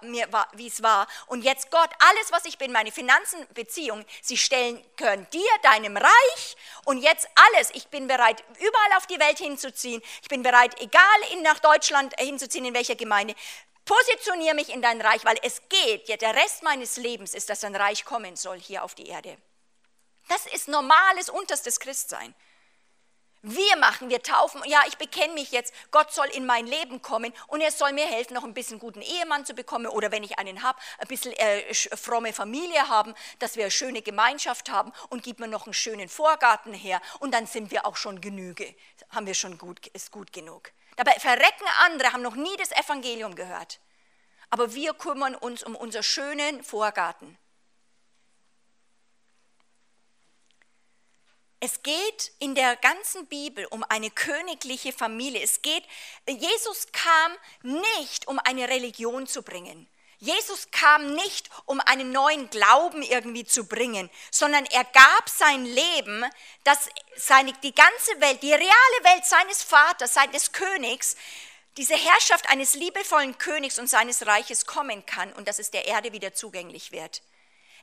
[0.53, 1.07] wie es war.
[1.27, 5.97] Und jetzt Gott, alles, was ich bin, meine Finanzen, Beziehungen, sie stellen, gehören dir, deinem
[5.97, 7.71] Reich und jetzt alles.
[7.75, 10.03] Ich bin bereit, überall auf die Welt hinzuziehen.
[10.23, 13.35] Ich bin bereit, egal in, nach Deutschland hinzuziehen, in welcher Gemeinde.
[13.85, 17.65] Positioniere mich in dein Reich, weil es geht, ja, der Rest meines Lebens ist, dass
[17.65, 19.37] ein Reich kommen soll hier auf die Erde.
[20.29, 22.35] Das ist normales, unterstes Christsein.
[23.47, 27.31] Wir machen, wir taufen, ja, ich bekenne mich jetzt, Gott soll in mein Leben kommen
[27.49, 30.39] und er soll mir helfen, noch ein bisschen guten Ehemann zu bekommen oder wenn ich
[30.39, 35.23] einen habe, ein bisschen äh, fromme Familie haben, dass wir eine schöne Gemeinschaft haben und
[35.23, 38.75] gibt mir noch einen schönen Vorgarten her und dann sind wir auch schon Genüge,
[39.11, 40.73] haben wir schon gut, ist gut genug.
[40.97, 43.81] Dabei verrecken andere, haben noch nie das Evangelium gehört.
[44.51, 47.37] Aber wir kümmern uns um unseren schönen Vorgarten.
[51.61, 55.43] Es geht in der ganzen Bibel um eine königliche Familie.
[55.43, 55.83] Es geht,
[56.29, 59.89] Jesus kam nicht, um eine Religion zu bringen.
[60.19, 66.25] Jesus kam nicht, um einen neuen Glauben irgendwie zu bringen, sondern er gab sein Leben,
[66.65, 68.65] dass seine, die ganze Welt, die reale
[69.03, 71.17] Welt seines Vaters, seines Königs,
[71.77, 76.13] diese Herrschaft eines liebevollen Königs und seines Reiches kommen kann und dass es der Erde
[76.13, 77.23] wieder zugänglich wird.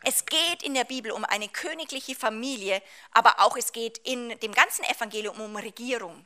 [0.03, 4.53] Es geht in der Bibel um eine königliche Familie, aber auch es geht in dem
[4.53, 6.25] ganzen Evangelium um Regierung.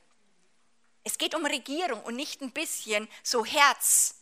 [1.03, 4.15] Es geht um Regierung und nicht ein bisschen so Herz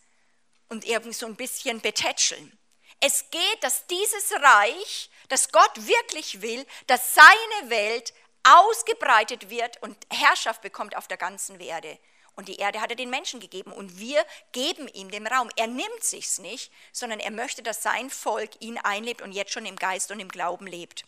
[0.69, 2.58] und irgendwie so ein bisschen betätscheln.
[2.99, 9.97] Es geht, dass dieses Reich, das Gott wirklich will, dass seine Welt ausgebreitet wird und
[10.10, 11.97] Herrschaft bekommt auf der ganzen Erde.
[12.36, 15.49] Und die Erde hat er den Menschen gegeben und wir geben ihm den Raum.
[15.56, 19.65] Er nimmt sich's nicht, sondern er möchte, dass sein Volk ihn einlebt und jetzt schon
[19.65, 21.06] im Geist und im Glauben lebt.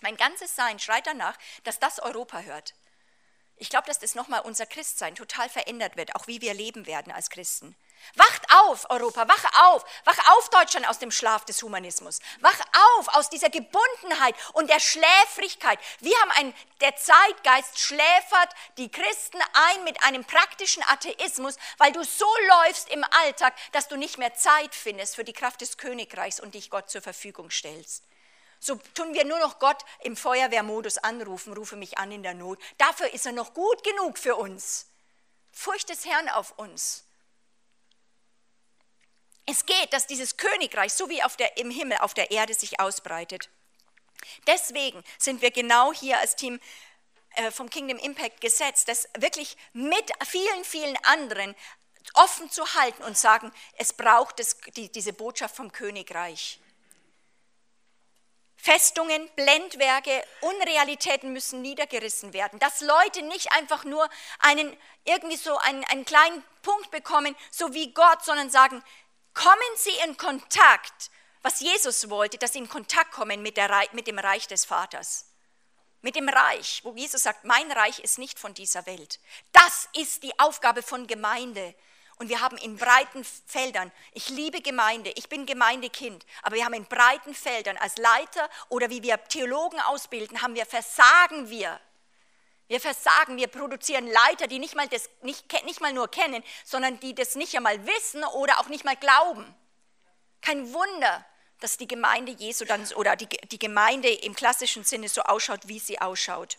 [0.00, 2.74] Mein ganzes Sein schreit danach, dass das Europa hört.
[3.56, 7.12] Ich glaube, dass das nochmal unser Christsein total verändert wird, auch wie wir leben werden
[7.12, 7.76] als Christen.
[8.16, 12.20] Wacht auf, Europa, wach auf, wach auf, Deutschland aus dem Schlaf des Humanismus.
[12.40, 12.58] Wach
[12.96, 15.78] auf aus dieser Gebundenheit und der Schläfrigkeit.
[16.00, 22.04] Wir haben ein, der Zeitgeist schläfert die Christen ein mit einem praktischen Atheismus, weil du
[22.04, 22.26] so
[22.64, 26.54] läufst im Alltag, dass du nicht mehr Zeit findest für die Kraft des Königreichs und
[26.54, 28.04] dich Gott zur Verfügung stellst.
[28.60, 32.58] So tun wir nur noch Gott im Feuerwehrmodus anrufen, rufe mich an in der Not.
[32.78, 34.86] Dafür ist er noch gut genug für uns.
[35.52, 37.03] Furcht des Herrn auf uns.
[39.46, 42.80] Es geht, dass dieses Königreich so wie auf der, im Himmel auf der Erde sich
[42.80, 43.50] ausbreitet.
[44.46, 46.60] Deswegen sind wir genau hier als Team
[47.36, 51.54] äh, vom Kingdom Impact gesetzt, das wirklich mit vielen, vielen anderen
[52.14, 56.60] offen zu halten und sagen, es braucht das, die, diese Botschaft vom Königreich.
[58.56, 62.58] Festungen, Blendwerke, Unrealitäten müssen niedergerissen werden.
[62.60, 67.92] Dass Leute nicht einfach nur einen, irgendwie so einen, einen kleinen Punkt bekommen, so wie
[67.92, 68.82] Gott, sondern sagen,
[69.34, 71.10] kommen Sie in Kontakt,
[71.42, 75.26] was Jesus wollte, dass Sie in Kontakt kommen mit, der, mit dem Reich des Vaters.
[76.00, 79.18] Mit dem Reich, wo Jesus sagt, mein Reich ist nicht von dieser Welt.
[79.52, 81.74] Das ist die Aufgabe von Gemeinde.
[82.16, 86.74] Und wir haben in breiten Feldern, ich liebe Gemeinde, ich bin Gemeindekind, aber wir haben
[86.74, 91.80] in breiten Feldern als Leiter oder wie wir Theologen ausbilden, haben wir Versagen wir.
[92.68, 96.98] Wir versagen, wir produzieren Leiter, die nicht mal, das, nicht, nicht mal nur kennen, sondern
[97.00, 99.54] die das nicht einmal wissen oder auch nicht mal glauben.
[100.40, 101.24] Kein Wunder,
[101.60, 105.78] dass die Gemeinde Jesu dann oder die, die Gemeinde im klassischen Sinne so ausschaut, wie
[105.78, 106.56] sie ausschaut.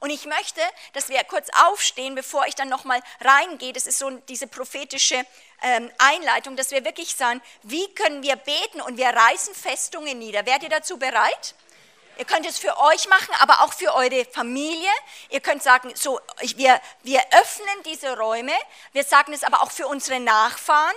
[0.00, 0.60] Und ich möchte,
[0.92, 3.72] dass wir kurz aufstehen, bevor ich dann nochmal reingehe.
[3.72, 5.24] Das ist so diese prophetische
[5.62, 10.46] ähm, Einleitung, dass wir wirklich sagen, wie können wir beten und wir reißen Festungen nieder.
[10.46, 11.54] Werdet ihr dazu bereit?
[12.18, 14.90] Ihr könnt es für euch machen, aber auch für eure Familie.
[15.30, 16.20] Ihr könnt sagen, so,
[16.56, 18.52] wir, wir öffnen diese Räume.
[18.92, 20.96] Wir sagen es aber auch für unsere Nachfahren,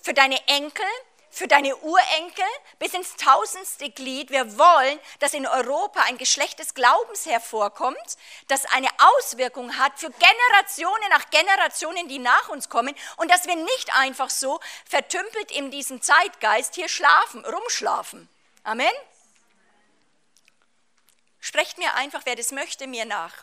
[0.00, 0.86] für deine Enkel,
[1.28, 2.44] für deine Urenkel
[2.78, 4.30] bis ins tausendste Glied.
[4.30, 7.96] Wir wollen, dass in Europa ein Geschlecht des Glaubens hervorkommt,
[8.46, 13.56] das eine Auswirkung hat für Generationen nach Generationen, die nach uns kommen und dass wir
[13.56, 18.28] nicht einfach so vertümpelt in diesem Zeitgeist hier schlafen, rumschlafen.
[18.62, 18.92] Amen.
[21.60, 23.34] Sprecht mir einfach, wer das möchte, mir nach.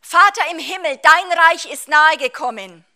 [0.00, 2.86] Vater im Himmel, dein Reich ist nahe gekommen.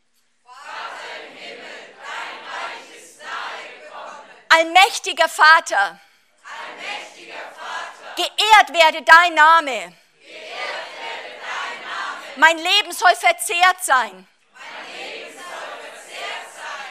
[0.42, 4.30] Vater im Himmel, dein Reich ist nahe gekommen.
[4.48, 6.00] Allmächtiger Vater.
[6.42, 8.14] Allmächtiger Vater.
[8.16, 9.94] Geehrt werde dein Name.
[10.22, 12.36] Geehrt werde dein Name.
[12.36, 14.26] Mein Leben soll verzehrt sein.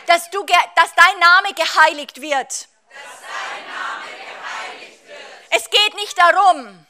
[0.10, 2.68] Dass, du, dass dein Name geheiligt wird.
[5.52, 6.88] Es geht nicht darum,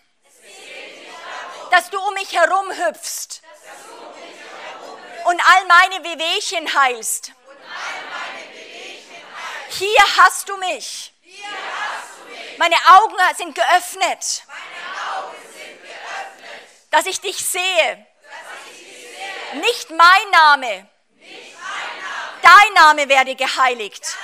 [1.70, 3.42] dass du um mich herum hüpfst
[5.26, 7.34] und all meine Wehwehchen heilst.
[9.68, 11.14] Hier hast du mich.
[12.58, 14.44] Meine Augen sind geöffnet,
[16.90, 18.08] dass ich dich sehe.
[19.56, 20.90] Nicht mein Name,
[22.42, 24.16] dein Name werde geheiligt.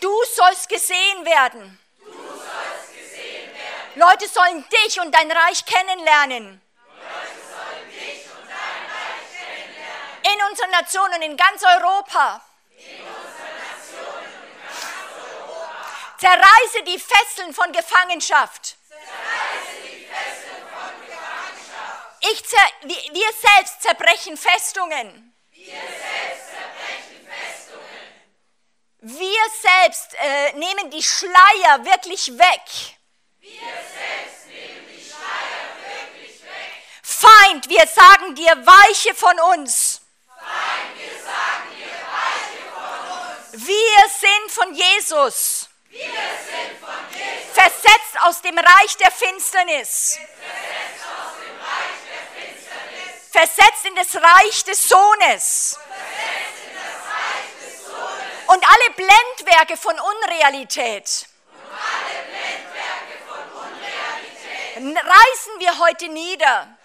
[0.00, 1.78] Du sollst gesehen werden.
[3.94, 6.60] Leute sollen dich und dein Reich kennenlernen.
[10.22, 12.42] In unserer Nation und in ganz Europa.
[16.18, 18.76] Zerreiße die Fesseln von Gefangenschaft.
[22.20, 22.96] Ich zer wir,
[25.66, 28.06] wir selbst zerbrechen Festungen.
[29.00, 32.96] Wir selbst äh, nehmen die Schleier wirklich weg.
[37.02, 40.02] Feind, wir sagen dir, weiche von uns.
[40.28, 43.66] Feind, wir sagen dir, weiche von uns.
[43.66, 45.68] Wir sind von Jesus.
[45.88, 47.54] Wir sind von Jesus.
[47.54, 50.18] Versetzt aus dem Reich der Finsternis.
[50.18, 50.65] Versetzt
[53.36, 55.78] Versetzt in das Reich des Sohnes.
[58.46, 61.26] Und alle Blendwerke von Unrealität.
[64.78, 65.06] Blendwerke.
[65.06, 66.78] Reißen wir heute nieder.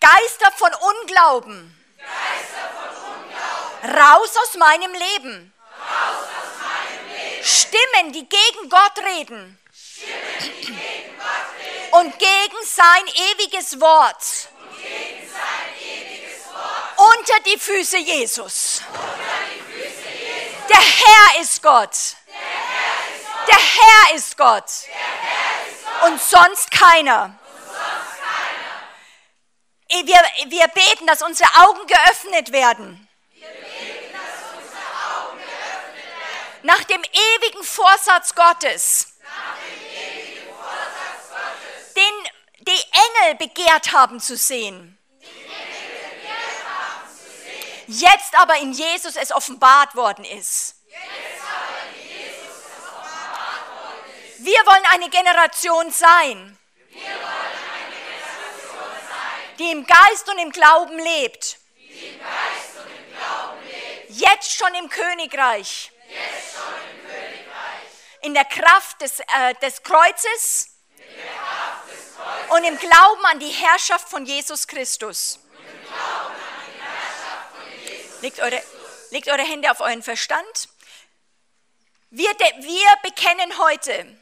[0.00, 1.72] Geister von Unglauben.
[1.96, 4.00] Geister von Unglauben.
[4.00, 5.54] Raus aus meinem Leben.
[5.78, 7.44] Raus aus meinem Leben.
[7.44, 9.60] Stimmen, die gegen Gott reden.
[9.72, 11.75] Stimmen, die gegen Gott reden.
[11.98, 14.48] Und gegen sein ewiges Wort.
[14.82, 17.16] Gegen sein ewiges Wort.
[17.18, 18.82] Unter die Füße Jesus.
[19.50, 20.66] Die Füße Jesus.
[20.68, 22.16] Der Herr ist Gott.
[23.46, 24.70] Der Herr ist Gott.
[26.06, 27.38] Und sonst keiner.
[29.88, 30.06] Keiner.
[30.06, 33.08] Wir, wir beten, dass unsere Augen geöffnet werden.
[33.32, 34.82] Wir beten, dass unsere
[35.16, 36.60] Augen geöffnet werden.
[36.62, 39.14] Nach dem ewigen Vorsatz Gottes.
[39.22, 41.94] Nach dem ewigen Vorsatz Gottes.
[41.94, 44.98] Den die Engel begehrt haben zu sehen.
[47.86, 50.74] Jetzt aber in Jesus es offenbart worden ist.
[54.38, 56.58] Wir wollen eine Generation sein,
[59.58, 61.58] die im Geist und im Glauben lebt.
[64.08, 65.90] Jetzt schon im Königreich.
[66.52, 68.22] Schon im Königreich.
[68.22, 72.15] In der Kraft des, äh, des Kreuzes In der Kraft des Kreuzes
[72.50, 75.38] und im Glauben an die Herrschaft von Jesus Christus.
[78.22, 78.62] Legt eure,
[79.10, 80.68] legt eure Hände auf euren Verstand.
[82.10, 84.16] Wir, wir bekennen heute.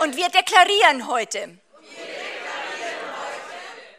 [0.00, 1.58] Und wir deklarieren heute.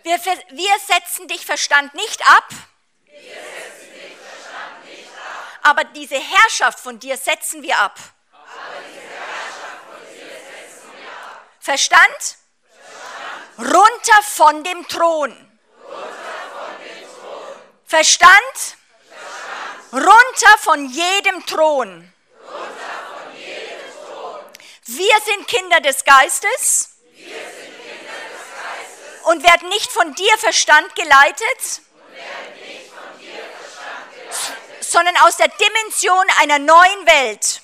[0.03, 2.49] Wir, wir setzen dich Verstand nicht ab.
[5.61, 7.99] Aber diese Herrschaft von dir setzen wir ab.
[11.59, 12.37] Verstand?
[13.57, 15.35] Runter von dem Thron.
[17.85, 18.77] Verstand?
[19.91, 22.13] Runter von jedem Thron.
[24.85, 26.89] Wir sind Kinder des Geistes
[29.25, 31.81] und werden nicht von dir Verstand geleitet,
[34.79, 37.61] sondern aus der Dimension einer neuen Welt.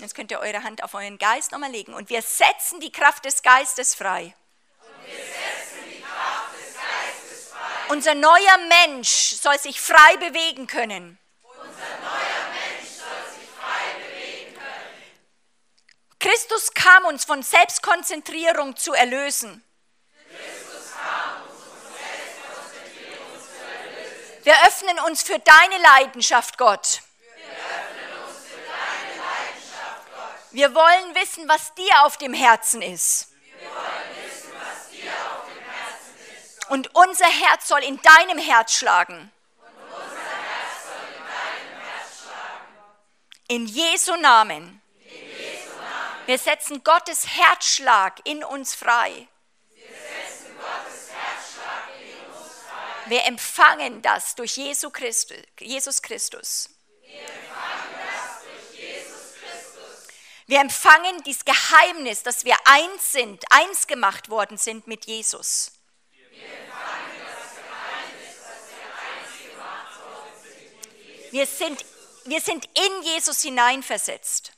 [0.00, 3.26] Jetzt könnt ihr eure Hand auf euren Geist nochmal legen und wir setzen die Kraft
[3.26, 4.34] des Geistes frei.
[7.88, 11.18] Unser neuer Mensch soll sich frei bewegen können.
[16.18, 19.62] Christus kam uns von Selbstkonzentrierung zu erlösen.
[24.44, 27.02] Wir öffnen uns für deine Leidenschaft, Gott.
[30.52, 33.28] Wir wollen wissen, was dir auf dem Herzen ist.
[36.68, 39.32] Und unser Herz soll in deinem Herz schlagen.
[43.48, 44.80] In Jesu Namen.
[46.26, 49.26] Wir setzen Gottes Herzschlag in uns frei.
[53.06, 54.92] Wir empfangen das durch Jesus
[56.02, 56.68] Christus.
[60.50, 65.70] Wir empfangen dieses Geheimnis, dass wir eins sind, eins gemacht worden sind mit Jesus.
[71.30, 71.84] Wir sind,
[72.24, 74.50] wir sind in Jesus hineinversetzt.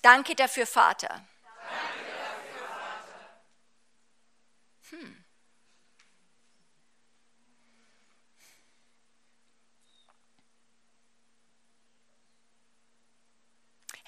[0.00, 1.22] Danke dafür, Vater.
[4.88, 5.19] Hm.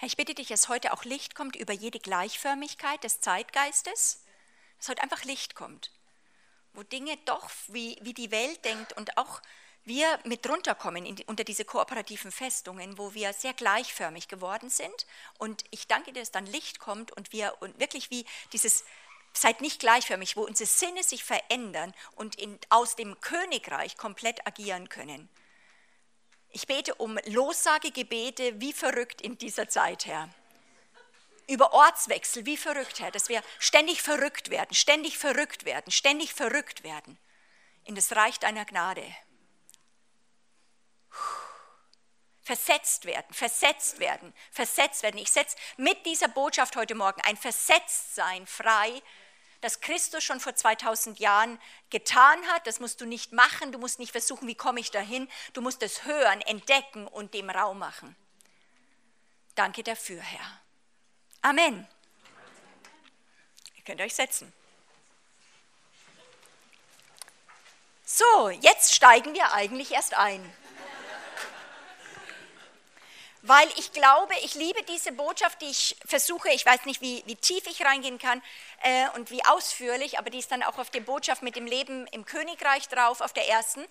[0.02, 4.24] Herr, ich bitte dich, dass heute auch Licht kommt über jede Gleichförmigkeit des Zeitgeistes,
[4.78, 5.92] dass heute einfach Licht kommt
[6.74, 9.40] wo Dinge doch, wie, wie die Welt denkt und auch
[9.84, 15.06] wir mit runterkommen die, unter diese kooperativen Festungen, wo wir sehr gleichförmig geworden sind.
[15.38, 18.84] Und ich danke dir, dass dann Licht kommt und wir und wirklich wie dieses,
[19.32, 24.88] seid nicht gleichförmig, wo unsere Sinne sich verändern und in, aus dem Königreich komplett agieren
[24.88, 25.28] können.
[26.52, 30.28] Ich bete um Lossagegebete wie verrückt in dieser Zeit, Herr
[31.48, 36.82] über Ortswechsel, wie verrückt, Herr, dass wir ständig verrückt werden, ständig verrückt werden, ständig verrückt
[36.82, 37.18] werden
[37.84, 39.04] in das Reich deiner Gnade.
[42.42, 45.18] Versetzt werden, versetzt werden, versetzt werden.
[45.18, 49.02] Ich setze mit dieser Botschaft heute Morgen ein Versetztsein frei,
[49.62, 52.66] das Christus schon vor 2000 Jahren getan hat.
[52.66, 55.28] Das musst du nicht machen, du musst nicht versuchen, wie komme ich dahin.
[55.54, 58.14] Du musst es hören, entdecken und dem Raum machen.
[59.54, 60.60] Danke dafür, Herr.
[61.42, 61.86] Amen.
[63.76, 64.52] Ihr könnt euch setzen.
[68.04, 70.61] So, jetzt steigen wir eigentlich erst ein.
[73.44, 77.34] Weil ich glaube, ich liebe diese Botschaft, die ich versuche, ich weiß nicht, wie, wie
[77.34, 78.40] tief ich reingehen kann
[78.82, 82.06] äh, und wie ausführlich, aber die ist dann auch auf der Botschaft mit dem Leben
[82.12, 83.84] im Königreich drauf, auf der ersten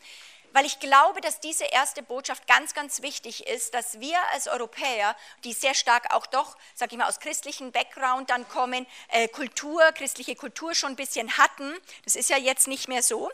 [0.54, 5.16] weil ich glaube, dass diese erste Botschaft ganz, ganz wichtig ist, dass wir als Europäer,
[5.44, 9.82] die sehr stark auch doch, sage ich mal, aus christlichen Background dann kommen, äh, Kultur,
[9.94, 13.30] christliche Kultur schon ein bisschen hatten, das ist ja jetzt nicht mehr so,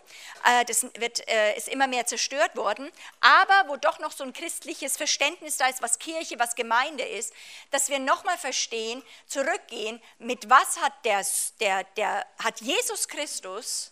[0.45, 4.33] äh, das wird, äh, ist immer mehr zerstört worden, aber wo doch noch so ein
[4.33, 7.33] christliches Verständnis da ist, was Kirche, was Gemeinde ist,
[7.71, 11.25] dass wir nochmal verstehen, zurückgehen, mit was hat, der,
[11.59, 13.91] der, der, hat Jesus Christus,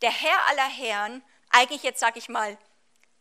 [0.00, 1.22] der Herr aller Herren,
[1.52, 2.58] eigentlich jetzt sage ich mal,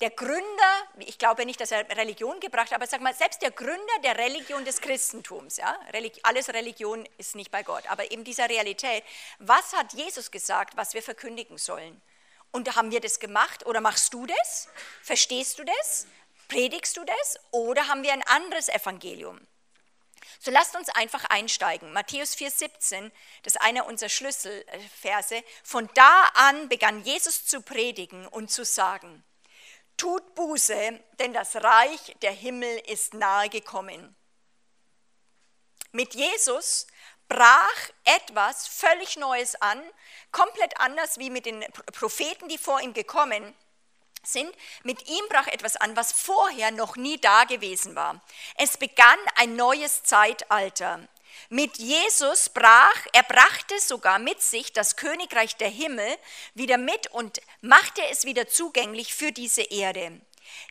[0.02, 3.52] der Gründer, ich glaube nicht, dass er Religion gebracht hat, aber sag mal, selbst der
[3.52, 5.80] Gründer der Religion des Christentums, ja,
[6.24, 9.04] alles Religion ist nicht bei Gott, aber eben dieser Realität,
[9.38, 12.02] was hat Jesus gesagt, was wir verkündigen sollen?
[12.52, 14.68] Und haben wir das gemacht oder machst du das?
[15.04, 16.08] Verstehst du das?
[16.50, 17.40] Predigst du das?
[17.52, 19.40] Oder haben wir ein anderes Evangelium?
[20.44, 21.94] So lasst uns einfach einsteigen.
[21.94, 23.12] Matthäus 4,17,
[23.44, 25.44] das ist einer unserer Schlüsselverse.
[25.64, 29.24] Von da an begann Jesus zu predigen und zu sagen,
[29.98, 34.16] tut Buße, denn das Reich der Himmel ist nahe gekommen.
[35.92, 36.88] Mit Jesus
[37.28, 39.80] brach etwas völlig Neues an,
[40.32, 41.64] komplett anders wie mit den
[41.94, 43.56] Propheten, die vor ihm gekommen
[44.24, 44.54] sind.
[44.84, 48.22] Mit ihm brach etwas an, was vorher noch nie da gewesen war.
[48.56, 51.08] Es begann ein neues Zeitalter.
[51.50, 56.18] Mit Jesus brach, er brachte sogar mit sich das Königreich der Himmel
[56.54, 60.20] wieder mit und machte es wieder zugänglich für diese Erde.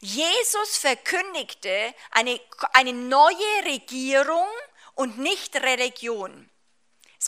[0.01, 2.39] Jesus verkündigte eine,
[2.73, 4.47] eine neue Regierung
[4.95, 6.50] und nicht Religion.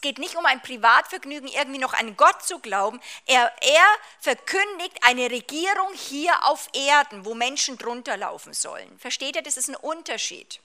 [0.03, 3.01] Es geht nicht um ein Privatvergnügen, irgendwie noch an Gott zu glauben.
[3.25, 3.87] Er, er
[4.19, 8.99] verkündigt eine Regierung hier auf Erden, wo Menschen drunter laufen sollen.
[8.99, 10.59] Versteht ihr, das ist ein Unterschied.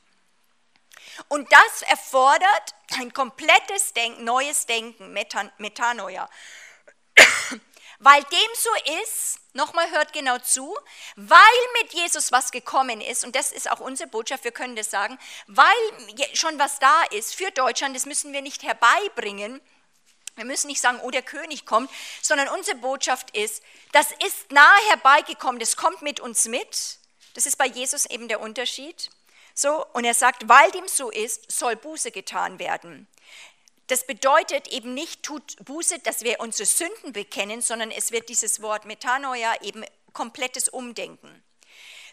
[1.28, 6.28] Und das erfordert ein komplettes Denken, neues Denken, Metanoia.
[8.00, 8.70] Weil dem so
[9.02, 10.78] ist, nochmal hört genau zu,
[11.16, 11.40] weil
[11.82, 15.18] mit Jesus was gekommen ist, und das ist auch unsere Botschaft, wir können das sagen,
[15.48, 15.74] weil
[16.34, 19.60] schon was da ist für Deutschland, das müssen wir nicht herbeibringen.
[20.36, 21.90] Wir müssen nicht sagen, oh, der König kommt,
[22.22, 27.00] sondern unsere Botschaft ist, das ist nahe herbeigekommen, das kommt mit uns mit.
[27.34, 29.10] Das ist bei Jesus eben der Unterschied.
[29.56, 33.08] So, und er sagt, weil dem so ist, soll Buße getan werden.
[33.88, 38.62] Das bedeutet eben nicht, tut Buße, dass wir unsere Sünden bekennen, sondern es wird dieses
[38.62, 41.44] Wort Metanoia eben komplettes Umdenken.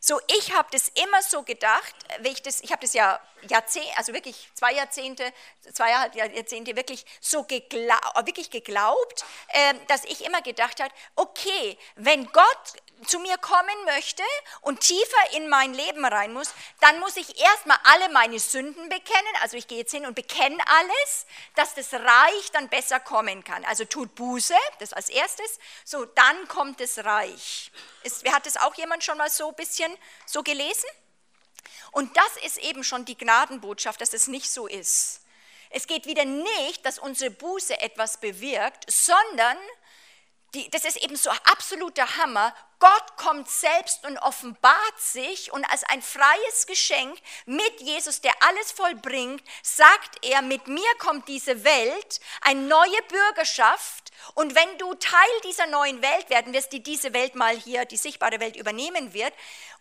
[0.06, 1.94] So, ich habe das immer so gedacht,
[2.24, 5.32] ich, das, ich habe das ja Jahrzehnte, also wirklich zwei Jahrzehnte,
[5.72, 12.30] zweieinhalb Jahrzehnte wirklich so geglaub, wirklich geglaubt, äh, dass ich immer gedacht habe, okay, wenn
[12.32, 12.74] Gott
[13.06, 14.22] zu mir kommen möchte
[14.60, 19.34] und tiefer in mein Leben rein muss, dann muss ich erstmal alle meine Sünden bekennen.
[19.42, 23.64] Also ich gehe jetzt hin und bekenne alles, dass das Reich dann besser kommen kann.
[23.64, 27.70] Also tut Buße, das als erstes, so dann kommt das Reich.
[28.04, 29.93] Ist, hat das auch jemand schon mal so ein bisschen
[30.26, 30.88] so gelesen?
[31.92, 35.20] Und das ist eben schon die Gnadenbotschaft, dass es nicht so ist.
[35.70, 39.56] Es geht wieder nicht, dass unsere Buße etwas bewirkt, sondern
[40.54, 42.54] die, das ist eben so absoluter Hammer.
[42.78, 48.72] Gott kommt selbst und offenbart sich und als ein freies Geschenk mit Jesus, der alles
[48.72, 55.40] vollbringt, sagt er, mit mir kommt diese Welt, eine neue Bürgerschaft und wenn du Teil
[55.44, 59.32] dieser neuen Welt werden wirst, die diese Welt mal hier, die sichtbare Welt übernehmen wird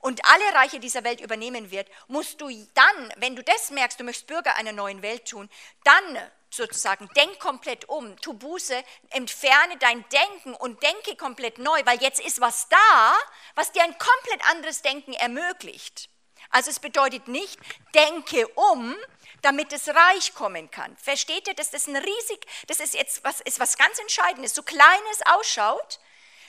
[0.03, 4.03] und alle Reiche dieser Welt übernehmen wird, musst du dann, wenn du das merkst, du
[4.03, 5.49] möchtest Bürger einer neuen Welt tun,
[5.85, 12.01] dann sozusagen, denk komplett um, tu Buße, entferne dein Denken und denke komplett neu, weil
[12.01, 13.15] jetzt ist was da,
[13.55, 16.09] was dir ein komplett anderes Denken ermöglicht.
[16.49, 17.57] Also es bedeutet nicht,
[17.95, 18.95] denke um,
[19.41, 20.95] damit das Reich kommen kann.
[20.97, 24.63] Versteht ihr, dass das ein riesig, das ist jetzt was, ist was ganz Entscheidendes, so
[24.63, 26.01] klein es ausschaut,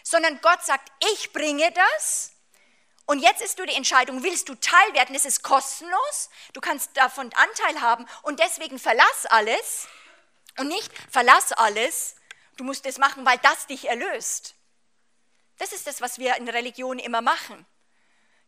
[0.02, 2.33] sondern Gott sagt, ich bringe das
[3.06, 5.14] und jetzt ist du die Entscheidung, willst du Teil werden?
[5.14, 9.88] Es ist kostenlos, du kannst davon Anteil haben und deswegen verlass alles
[10.58, 12.16] und nicht verlass alles,
[12.56, 14.54] du musst es machen, weil das dich erlöst.
[15.58, 17.66] Das ist das, was wir in Religion immer machen.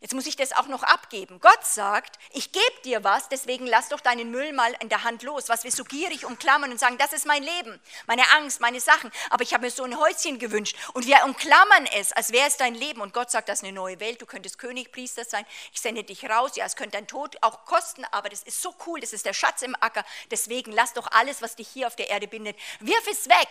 [0.00, 1.40] Jetzt muss ich das auch noch abgeben.
[1.40, 5.22] Gott sagt, ich gebe dir was, deswegen lass doch deinen Müll mal in der Hand
[5.22, 8.78] los, was wir so gierig umklammern und sagen, das ist mein Leben, meine Angst, meine
[8.78, 9.10] Sachen.
[9.30, 12.58] Aber ich habe mir so ein Häuschen gewünscht und wir umklammern es, als wäre es
[12.58, 13.00] dein Leben.
[13.00, 16.04] Und Gott sagt, das ist eine neue Welt, du könntest König, Priester sein, ich sende
[16.04, 16.52] dich raus.
[16.56, 19.32] Ja, es könnte dein Tod auch kosten, aber das ist so cool, das ist der
[19.32, 20.04] Schatz im Acker.
[20.30, 23.48] Deswegen lass doch alles, was dich hier auf der Erde bindet, wirf es weg.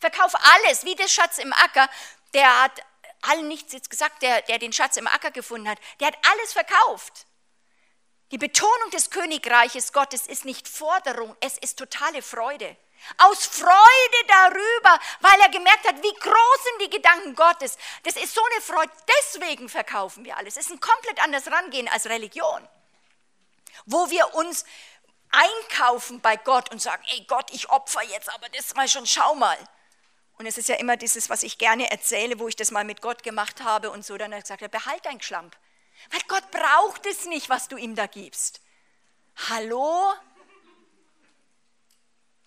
[0.00, 1.88] Verkauf alles, wie der Schatz im Acker.
[2.34, 2.82] Der hat
[3.22, 5.78] allen nichts jetzt gesagt, der, der den Schatz im Acker gefunden hat.
[6.00, 7.26] Der hat alles verkauft.
[8.32, 12.76] Die Betonung des Königreiches Gottes ist nicht Forderung, es ist totale Freude.
[13.18, 17.78] Aus Freude darüber, weil er gemerkt hat, wie groß sind die Gedanken Gottes.
[18.02, 18.90] Das ist so eine Freude,
[19.20, 20.56] deswegen verkaufen wir alles.
[20.56, 22.66] Es ist ein komplett anderes Rangehen als Religion,
[23.84, 24.64] wo wir uns
[25.30, 29.34] einkaufen bei Gott und sagen, ey Gott, ich opfer jetzt, aber das mal schon, schau
[29.36, 29.58] mal.
[30.38, 33.00] Und es ist ja immer dieses, was ich gerne erzähle, wo ich das mal mit
[33.00, 35.56] Gott gemacht habe und so, dann hat er gesagt, behalt dein Schlamp.
[36.10, 38.60] Weil Gott braucht es nicht, was du ihm da gibst.
[39.48, 40.12] Hallo?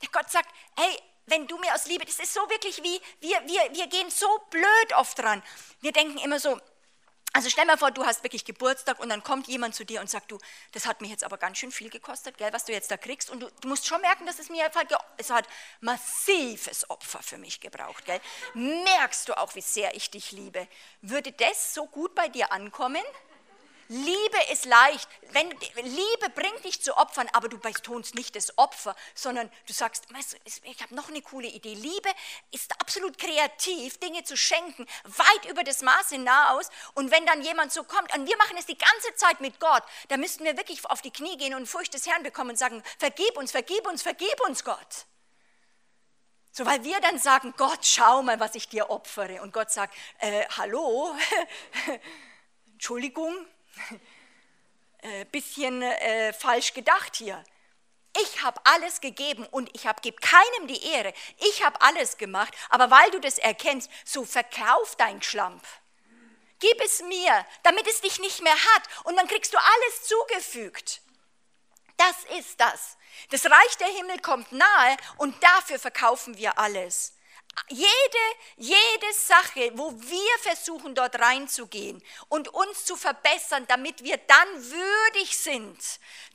[0.02, 3.42] Der Gott sagt, hey, wenn du mir aus Liebe, das ist so wirklich wie, wir,
[3.48, 5.44] wir, wir gehen so blöd oft dran.
[5.82, 6.60] Wir denken immer so,
[7.34, 10.10] also stell mal vor, du hast wirklich Geburtstag und dann kommt jemand zu dir und
[10.10, 10.40] sagt, du,
[10.72, 13.30] das hat mir jetzt aber ganz schön viel gekostet, gell, was du jetzt da kriegst.
[13.30, 14.84] Und du, du musst schon merken, dass es mir einfach,
[15.18, 15.48] es hat
[15.80, 18.06] massives Opfer für mich gebraucht.
[18.06, 18.20] Gell.
[18.56, 20.68] Merkst du auch, wie sehr ich dich liebe?
[21.02, 23.04] Würde das so gut bei dir ankommen?
[23.92, 25.10] Liebe ist leicht.
[25.32, 30.06] Wenn, Liebe bringt dich zu Opfern, aber du betonst nicht das Opfer, sondern du sagst,
[30.64, 31.74] ich habe noch eine coole Idee.
[31.74, 32.10] Liebe
[32.52, 36.70] ist absolut kreativ, Dinge zu schenken, weit über das Maß hinaus.
[36.94, 39.84] Und wenn dann jemand so kommt, und wir machen es die ganze Zeit mit Gott,
[40.10, 42.84] da müssten wir wirklich auf die Knie gehen und Furcht des Herrn bekommen und sagen,
[43.00, 45.08] vergib uns, vergib uns, vergib uns, Gott.
[46.52, 49.42] So, weil wir dann sagen, Gott, schau mal, was ich dir opfere.
[49.42, 51.16] Und Gott sagt, äh, hallo,
[52.74, 53.48] Entschuldigung,
[55.00, 57.44] äh, bisschen äh, falsch gedacht hier.
[58.22, 61.14] Ich habe alles gegeben und ich gebe keinem die Ehre.
[61.38, 65.64] Ich habe alles gemacht, aber weil du das erkennst, so verkauf dein Schlamp.
[66.60, 71.02] Gib es mir, damit es dich nicht mehr hat und dann kriegst du alles zugefügt.
[71.98, 72.98] Das ist das.
[73.30, 77.14] Das Reich der Himmel kommt nahe und dafür verkaufen wir alles.
[77.68, 77.86] Jede,
[78.58, 85.38] jede Sache, wo wir versuchen, dort reinzugehen und uns zu verbessern, damit wir dann würdig
[85.38, 85.78] sind,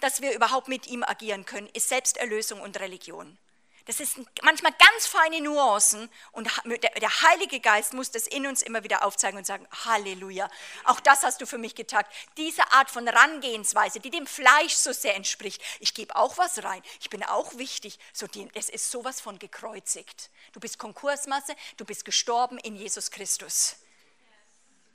[0.00, 3.38] dass wir überhaupt mit ihm agieren können, ist Selbsterlösung und Religion.
[3.86, 8.82] Das ist manchmal ganz feine Nuancen und der Heilige Geist muss das in uns immer
[8.82, 10.48] wieder aufzeigen und sagen, Halleluja,
[10.84, 12.04] auch das hast du für mich getan.
[12.38, 15.62] Diese Art von Rangehensweise, die dem Fleisch so sehr entspricht.
[15.80, 17.98] Ich gebe auch was rein, ich bin auch wichtig.
[18.14, 20.30] So, es ist sowas von gekreuzigt.
[20.52, 23.76] Du bist Konkursmasse, du bist gestorben in Jesus Christus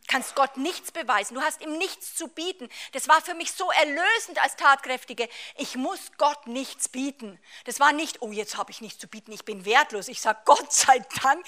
[0.09, 1.35] kannst Gott nichts beweisen.
[1.35, 2.67] Du hast ihm nichts zu bieten.
[2.91, 5.29] Das war für mich so erlösend als Tatkräftige.
[5.55, 7.39] Ich muss Gott nichts bieten.
[7.63, 10.09] Das war nicht, oh, jetzt habe ich nichts zu bieten, ich bin wertlos.
[10.09, 11.45] Ich sage, Gott sei Dank,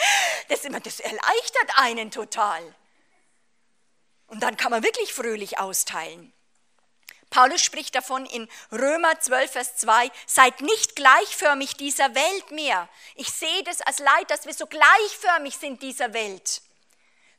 [0.47, 2.61] das, das erleichtert einen total.
[4.27, 6.31] Und dann kann man wirklich fröhlich austeilen.
[7.31, 12.87] Paulus spricht davon in Römer 12, Vers 2, seid nicht gleichförmig dieser Welt mehr.
[13.15, 16.61] Ich sehe das als Leid, dass wir so gleichförmig sind dieser Welt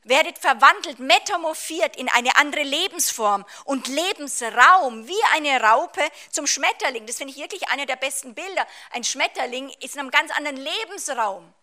[0.03, 7.05] werdet verwandelt, metamorphiert in eine andere Lebensform und Lebensraum, wie eine Raupe zum Schmetterling.
[7.05, 8.67] Das finde ich wirklich einer der besten Bilder.
[8.91, 11.53] Ein Schmetterling ist in einem ganz anderen Lebensraum.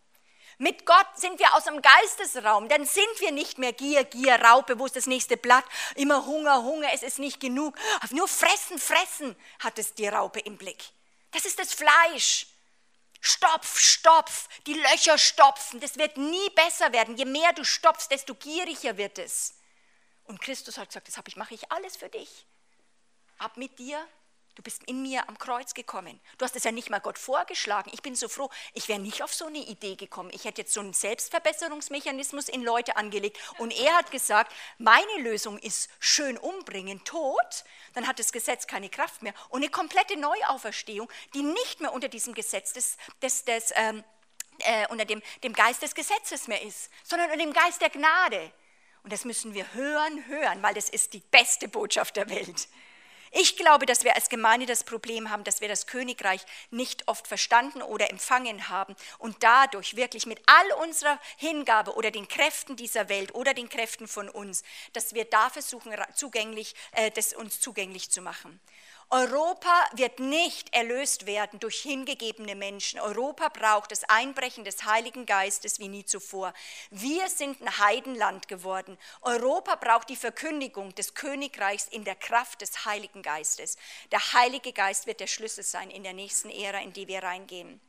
[0.58, 4.78] Mit Gott sind wir aus dem Geistesraum, dann sind wir nicht mehr Gier, Gier, Raupe,
[4.78, 5.64] wo ist das nächste Blatt?
[5.94, 7.74] Immer Hunger, Hunger, es ist nicht genug.
[8.10, 10.84] Nur fressen, fressen hat es die Raupe im Blick.
[11.30, 12.46] Das ist das Fleisch.
[13.20, 15.80] Stopf, stopf, die Löcher stopfen.
[15.80, 17.16] Das wird nie besser werden.
[17.16, 19.54] Je mehr du stopfst, desto gieriger wird es.
[20.24, 22.46] Und Christus hat gesagt, das mache ich alles für dich.
[23.38, 24.06] Ab mit dir
[24.56, 26.20] Du bist in mir am Kreuz gekommen.
[26.38, 27.90] Du hast es ja nicht mal Gott vorgeschlagen.
[27.94, 28.50] Ich bin so froh.
[28.74, 30.30] Ich wäre nicht auf so eine Idee gekommen.
[30.32, 33.38] Ich hätte jetzt so einen Selbstverbesserungsmechanismus in Leute angelegt.
[33.58, 37.64] Und er hat gesagt, meine Lösung ist schön umbringen, Tod.
[37.94, 39.34] Dann hat das Gesetz keine Kraft mehr.
[39.48, 44.04] Und eine komplette Neuauferstehung, die nicht mehr unter diesem Gesetz des, des, des ähm,
[44.58, 48.52] äh, unter dem, dem Geist des Gesetzes mehr ist, sondern unter dem Geist der Gnade.
[49.02, 52.68] Und das müssen wir hören, hören, weil das ist die beste Botschaft der Welt.
[53.32, 57.28] Ich glaube, dass wir als Gemeinde das Problem haben, dass wir das Königreich nicht oft
[57.28, 63.08] verstanden oder empfangen haben und dadurch wirklich mit all unserer Hingabe oder den Kräften dieser
[63.08, 64.64] Welt oder den Kräften von uns,
[64.94, 68.60] dass wir da versuchen, zugänglich, äh, das uns zugänglich zu machen.
[69.12, 73.00] Europa wird nicht erlöst werden durch hingegebene Menschen.
[73.00, 76.54] Europa braucht das Einbrechen des Heiligen Geistes wie nie zuvor.
[76.90, 78.96] Wir sind ein Heidenland geworden.
[79.22, 83.76] Europa braucht die Verkündigung des Königreichs in der Kraft des Heiligen Geistes.
[84.12, 87.80] Der Heilige Geist wird der Schlüssel sein in der nächsten Ära, in die wir reingehen.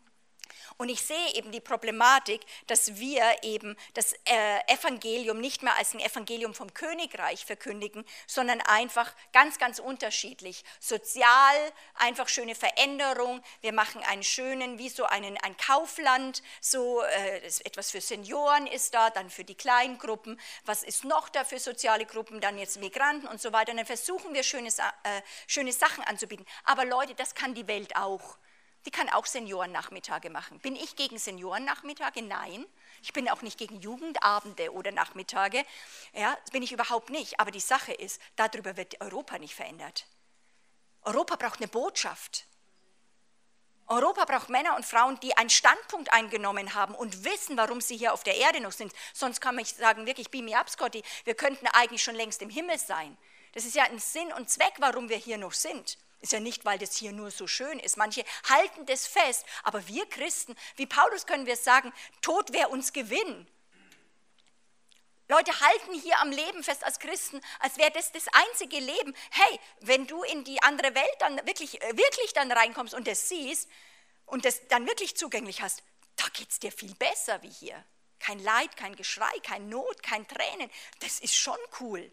[0.77, 5.93] Und ich sehe eben die Problematik, dass wir eben das äh, Evangelium nicht mehr als
[5.93, 10.63] ein Evangelium vom Königreich verkündigen, sondern einfach ganz, ganz unterschiedlich.
[10.79, 11.55] Sozial,
[11.95, 13.41] einfach schöne Veränderung.
[13.61, 18.93] Wir machen einen schönen, wie so einen, ein Kaufland, so äh, etwas für Senioren ist
[18.93, 20.39] da, dann für die Kleingruppen.
[20.65, 22.41] Was ist noch da für soziale Gruppen?
[22.41, 23.71] Dann jetzt Migranten und so weiter.
[23.71, 26.45] Und dann versuchen wir schöne, äh, schöne Sachen anzubieten.
[26.63, 28.37] Aber Leute, das kann die Welt auch.
[28.85, 30.59] Die kann auch Seniorennachmittage machen.
[30.59, 32.21] Bin ich gegen Seniorennachmittage?
[32.23, 32.65] Nein.
[33.03, 35.63] Ich bin auch nicht gegen Jugendabende oder Nachmittage.
[36.13, 37.39] Ja, bin ich überhaupt nicht.
[37.39, 40.07] Aber die Sache ist, darüber wird Europa nicht verändert.
[41.03, 42.45] Europa braucht eine Botschaft.
[43.87, 48.13] Europa braucht Männer und Frauen, die einen Standpunkt eingenommen haben und wissen, warum sie hier
[48.13, 48.93] auf der Erde noch sind.
[49.13, 52.49] Sonst kann man sagen, wirklich, beam me up, Scotty, wir könnten eigentlich schon längst im
[52.49, 53.17] Himmel sein.
[53.53, 55.97] Das ist ja ein Sinn und Zweck, warum wir hier noch sind.
[56.21, 57.97] Ist ja nicht, weil das hier nur so schön ist.
[57.97, 61.91] Manche halten das fest, aber wir Christen, wie Paulus können wir sagen,
[62.21, 63.47] Tod wäre uns Gewinn.
[65.27, 69.15] Leute halten hier am Leben fest als Christen, als wäre das das einzige Leben.
[69.31, 73.29] Hey, wenn du in die andere Welt dann wirklich, äh, wirklich dann reinkommst und das
[73.29, 73.69] siehst
[74.25, 75.83] und das dann wirklich zugänglich hast,
[76.17, 77.81] da geht es dir viel besser wie hier.
[78.19, 80.69] Kein Leid, kein Geschrei, kein Not, kein Tränen.
[80.99, 82.11] Das ist schon cool.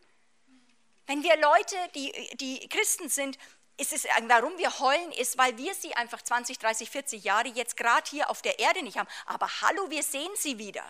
[1.06, 3.36] Wenn wir Leute, die, die Christen sind,
[3.79, 7.76] ist es, warum wir heulen, ist, weil wir sie einfach 20, 30, 40 Jahre jetzt
[7.76, 9.09] gerade hier auf der Erde nicht haben.
[9.26, 10.85] Aber hallo, wir sehen sie wieder.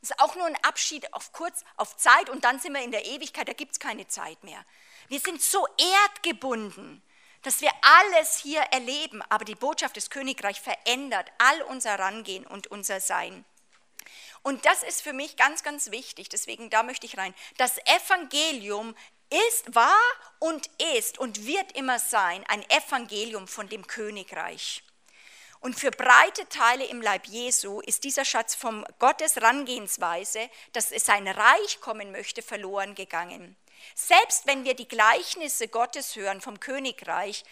[0.00, 2.92] Es ist auch nur ein Abschied auf kurz, auf Zeit und dann sind wir in
[2.92, 4.64] der Ewigkeit, da gibt es keine Zeit mehr.
[5.08, 5.66] Wir sind so
[6.04, 7.02] erdgebunden,
[7.42, 12.66] dass wir alles hier erleben, aber die Botschaft des Königreichs verändert all unser Rangehen und
[12.68, 13.44] unser Sein.
[14.42, 17.34] Und das ist für mich ganz, ganz wichtig, deswegen da möchte ich rein.
[17.56, 18.94] Das Evangelium
[19.48, 19.94] ist, war
[20.38, 24.82] und ist und wird immer sein ein Evangelium von dem Königreich.
[25.60, 31.06] Und für breite Teile im Leib Jesu ist dieser Schatz vom Gottes Rangehensweise, dass es
[31.06, 33.56] sein Reich kommen möchte, verloren gegangen.
[33.94, 37.44] Selbst wenn wir die Gleichnisse Gottes hören vom Königreich,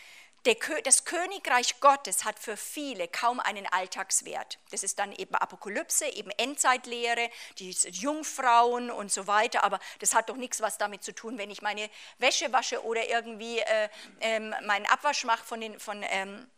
[0.85, 4.59] das Königreich Gottes hat für viele kaum einen Alltagswert.
[4.71, 9.63] Das ist dann eben Apokalypse, eben Endzeitlehre, die Jungfrauen und so weiter.
[9.63, 11.89] Aber das hat doch nichts was damit zu tun, wenn ich meine
[12.19, 13.89] Wäsche wasche oder irgendwie äh,
[14.21, 16.51] äh, meinen Abwasch mache von den von ähm,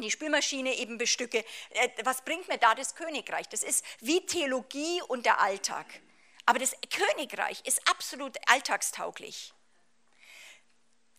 [0.00, 1.44] die Spülmaschine eben bestücke.
[1.70, 3.48] Äh, was bringt mir da das Königreich?
[3.48, 5.86] Das ist wie Theologie und der Alltag.
[6.46, 9.54] Aber das Königreich ist absolut alltagstauglich.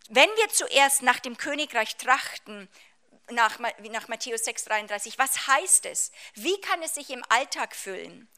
[0.10, 2.70] Wenn wir zuerst nach dem Königreich trachten,
[3.32, 6.12] nach, nach Matthäus 6,33, was heißt es?
[6.36, 8.30] Wie kann es sich im Alltag füllen?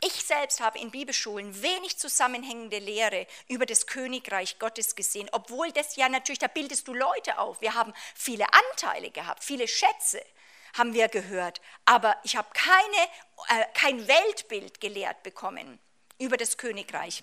[0.00, 5.96] Ich selbst habe in Bibelschulen wenig zusammenhängende Lehre über das Königreich Gottes gesehen, obwohl das
[5.96, 7.60] ja natürlich, da bildest du Leute auf.
[7.60, 10.22] Wir haben viele Anteile gehabt, viele Schätze
[10.74, 15.78] haben wir gehört, aber ich habe keine, äh, kein Weltbild gelehrt bekommen
[16.18, 17.22] über das Königreich.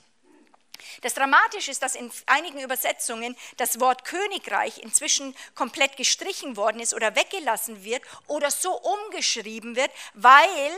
[1.01, 6.93] Das Dramatische ist, dass in einigen Übersetzungen das Wort Königreich inzwischen komplett gestrichen worden ist
[6.93, 10.71] oder weggelassen wird oder so umgeschrieben wird, weil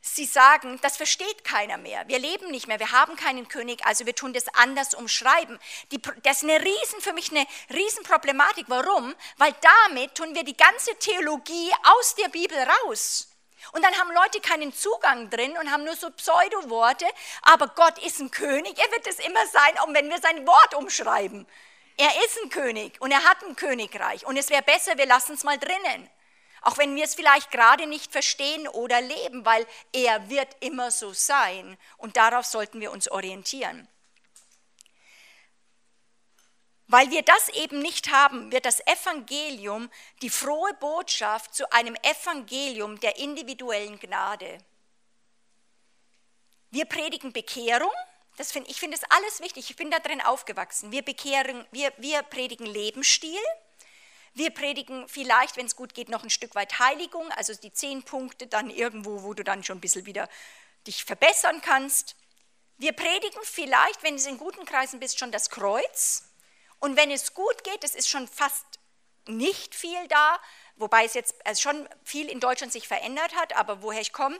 [0.00, 2.06] sie sagen, das versteht keiner mehr.
[2.08, 5.58] Wir leben nicht mehr, wir haben keinen König, also wir tun das anders umschreiben.
[5.92, 8.66] Die, das ist eine riesen, für mich eine Riesenproblematik.
[8.68, 9.14] Warum?
[9.36, 9.54] Weil
[9.86, 13.28] damit tun wir die ganze Theologie aus der Bibel raus.
[13.72, 17.06] Und dann haben Leute keinen Zugang drin und haben nur so Pseudo-Worte,
[17.42, 20.74] aber Gott ist ein König, er wird es immer sein, auch wenn wir sein Wort
[20.74, 21.46] umschreiben.
[21.96, 25.34] Er ist ein König und er hat ein Königreich und es wäre besser, wir lassen
[25.34, 26.08] es mal drinnen.
[26.62, 31.12] Auch wenn wir es vielleicht gerade nicht verstehen oder leben, weil er wird immer so
[31.12, 33.88] sein und darauf sollten wir uns orientieren.
[36.88, 39.90] Weil wir das eben nicht haben, wird das Evangelium,
[40.22, 44.58] die frohe Botschaft zu einem Evangelium der individuellen Gnade.
[46.70, 47.92] Wir predigen Bekehrung,
[48.38, 50.90] das find, ich finde das alles wichtig, ich bin da drin aufgewachsen.
[50.90, 53.40] Wir, bekehren, wir, wir predigen Lebensstil,
[54.32, 58.02] wir predigen vielleicht, wenn es gut geht, noch ein Stück weit Heiligung, also die zehn
[58.02, 60.28] Punkte dann irgendwo, wo du dann schon ein bisschen wieder
[60.86, 62.16] dich verbessern kannst.
[62.78, 66.27] Wir predigen vielleicht, wenn du in guten Kreisen bist, schon das Kreuz.
[66.80, 68.66] Und wenn es gut geht, es ist schon fast
[69.26, 70.38] nicht viel da,
[70.76, 74.38] wobei es jetzt also schon viel in Deutschland sich verändert hat, aber woher ich komme,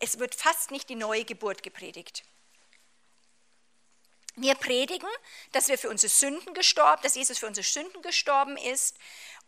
[0.00, 2.24] es wird fast nicht die neue Geburt gepredigt.
[4.40, 5.08] Wir predigen,
[5.52, 8.96] dass wir für unsere Sünden gestorben, dass Jesus für unsere Sünden gestorben ist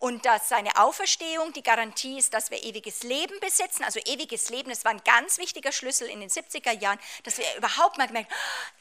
[0.01, 3.85] und dass seine Auferstehung die Garantie ist, dass wir ewiges Leben besitzen.
[3.85, 7.45] Also ewiges Leben, das war ein ganz wichtiger Schlüssel in den 70er Jahren, dass wir
[7.57, 8.33] überhaupt mal gemerkt,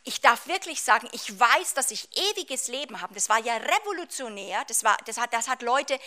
[0.03, 3.13] ich darf wirklich sagen, ich weiß, dass ich ewiges Leben habe.
[3.13, 5.99] Das war ja revolutionär, das, war, das, hat, das hat Leute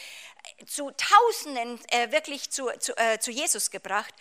[0.67, 4.15] zu Tausenden äh, wirklich zu, zu, äh, zu Jesus gebracht.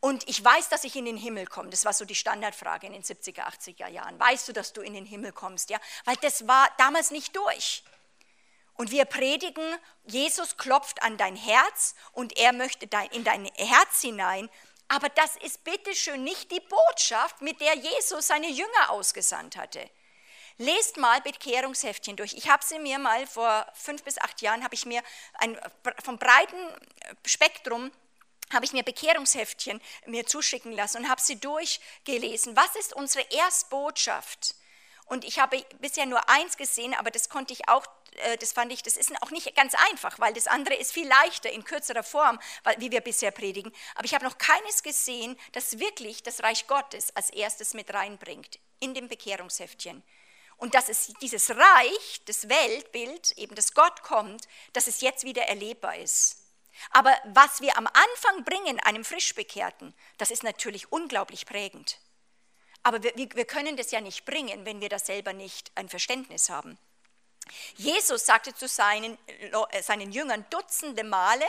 [0.00, 1.70] Und ich weiß, dass ich in den Himmel komme.
[1.70, 4.18] Das war so die Standardfrage in den 70er, 80er Jahren.
[4.18, 5.70] Weißt du, dass du in den Himmel kommst?
[5.70, 5.80] Ja?
[6.04, 7.82] Weil das war damals nicht durch.
[8.74, 14.48] Und wir predigen, Jesus klopft an dein Herz und er möchte in dein Herz hinein.
[14.86, 19.90] Aber das ist bitteschön nicht die Botschaft, mit der Jesus seine Jünger ausgesandt hatte.
[20.58, 22.34] Lest mal Bekehrungsheftchen durch.
[22.34, 25.02] Ich habe sie mir mal vor fünf bis acht Jahren, habe ich mir
[25.34, 25.58] ein,
[26.04, 26.56] vom breiten
[27.26, 27.90] Spektrum
[28.52, 32.56] habe ich mir Bekehrungsheftchen mir zuschicken lassen und habe sie durchgelesen.
[32.56, 34.54] Was ist unsere Erstbotschaft?
[35.08, 37.86] Und ich habe bisher nur eins gesehen, aber das konnte ich auch,
[38.16, 41.08] äh, das fand ich, das ist auch nicht ganz einfach, weil das andere ist viel
[41.08, 42.38] leichter in kürzerer Form,
[42.76, 43.72] wie wir bisher predigen.
[43.94, 48.58] Aber ich habe noch keines gesehen, das wirklich das Reich Gottes als erstes mit reinbringt
[48.80, 50.02] in dem Bekehrungsheftchen.
[50.58, 55.42] Und dass es dieses Reich, das Weltbild, eben das Gott kommt, dass es jetzt wieder
[55.44, 56.47] erlebbar ist.
[56.90, 61.98] Aber was wir am Anfang bringen, einem Frischbekehrten, das ist natürlich unglaublich prägend.
[62.82, 66.48] Aber wir, wir können das ja nicht bringen, wenn wir da selber nicht ein Verständnis
[66.48, 66.78] haben.
[67.76, 71.46] Jesus sagte zu seinen, äh, seinen Jüngern Dutzende Male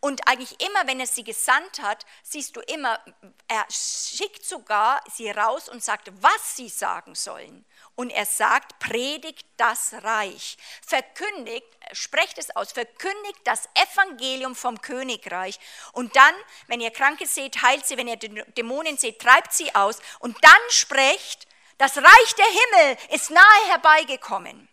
[0.00, 2.98] und eigentlich immer, wenn er sie gesandt hat, siehst du immer,
[3.48, 7.64] er schickt sogar sie raus und sagt, was sie sagen sollen.
[7.96, 15.60] Und er sagt, predigt das Reich, verkündigt, sprecht es aus, verkündigt das Evangelium vom Königreich.
[15.92, 16.34] Und dann,
[16.66, 20.00] wenn ihr Kranke seht, heilt sie, wenn ihr Dämonen seht, treibt sie aus.
[20.18, 21.46] Und dann sprecht,
[21.78, 24.68] das Reich der Himmel ist nahe herbeigekommen.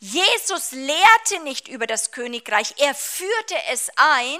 [0.00, 4.38] Jesus lehrte nicht über das Königreich, er führte es ein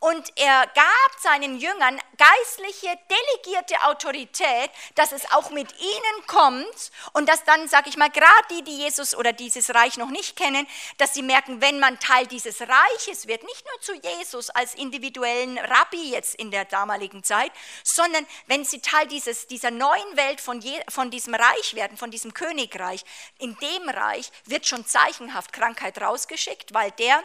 [0.00, 7.28] und er gab seinen Jüngern geistliche, delegierte Autorität, dass es auch mit ihnen kommt und
[7.28, 10.66] dass dann, sage ich mal, gerade die, die Jesus oder dieses Reich noch nicht kennen,
[10.96, 15.58] dass sie merken, wenn man Teil dieses Reiches wird, nicht nur zu Jesus als individuellen
[15.58, 17.52] Rabbi jetzt in der damaligen Zeit,
[17.84, 22.10] sondern wenn sie Teil dieses, dieser neuen Welt von, je, von diesem Reich werden, von
[22.10, 23.04] diesem Königreich,
[23.38, 27.22] in dem Reich wird schon zeichenhaft Krankheit rausgeschickt, weil der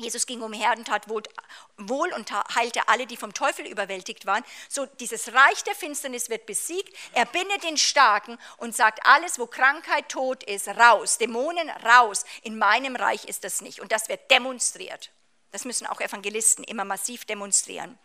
[0.00, 4.44] Jesus ging umher und tat wohl und heilte alle, die vom Teufel überwältigt waren.
[4.68, 6.96] So dieses Reich der Finsternis wird besiegt.
[7.12, 11.18] Er bindet den Starken und sagt, alles, wo Krankheit, Tod ist, raus.
[11.18, 12.24] Dämonen raus.
[12.42, 13.80] In meinem Reich ist das nicht.
[13.80, 15.10] Und das wird demonstriert.
[15.52, 17.98] Das müssen auch Evangelisten immer massiv demonstrieren.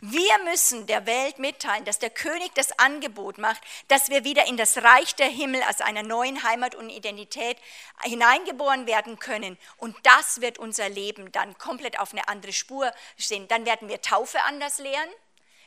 [0.00, 4.56] Wir müssen der Welt mitteilen, dass der König das Angebot macht, dass wir wieder in
[4.56, 7.56] das Reich der Himmel als einer neuen Heimat und Identität
[8.02, 9.58] hineingeboren werden können.
[9.76, 13.48] Und das wird unser Leben dann komplett auf eine andere Spur stehen.
[13.48, 15.08] Dann werden wir Taufe anders lehren.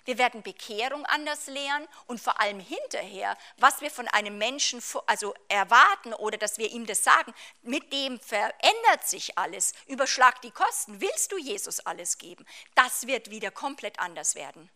[0.07, 5.33] Wir werden Bekehrung anders lernen und vor allem hinterher, was wir von einem Menschen also
[5.49, 9.73] erwarten oder dass wir ihm das sagen, mit dem verändert sich alles.
[9.85, 11.01] Überschlag die Kosten.
[11.01, 12.45] Willst du Jesus alles geben?
[12.73, 14.69] Das wird wieder komplett anders werden.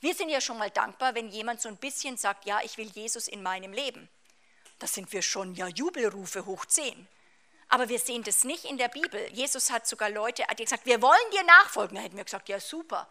[0.00, 2.90] Wir sind ja schon mal dankbar, wenn jemand so ein bisschen sagt, ja, ich will
[2.90, 4.08] Jesus in meinem Leben.
[4.80, 7.06] Da sind wir schon ja Jubelrufe hoch zehn.
[7.68, 9.32] Aber wir sehen das nicht in der Bibel.
[9.32, 11.94] Jesus hat sogar Leute, die gesagt, wir wollen dir nachfolgen.
[11.94, 13.08] Da hätten wir gesagt, ja super.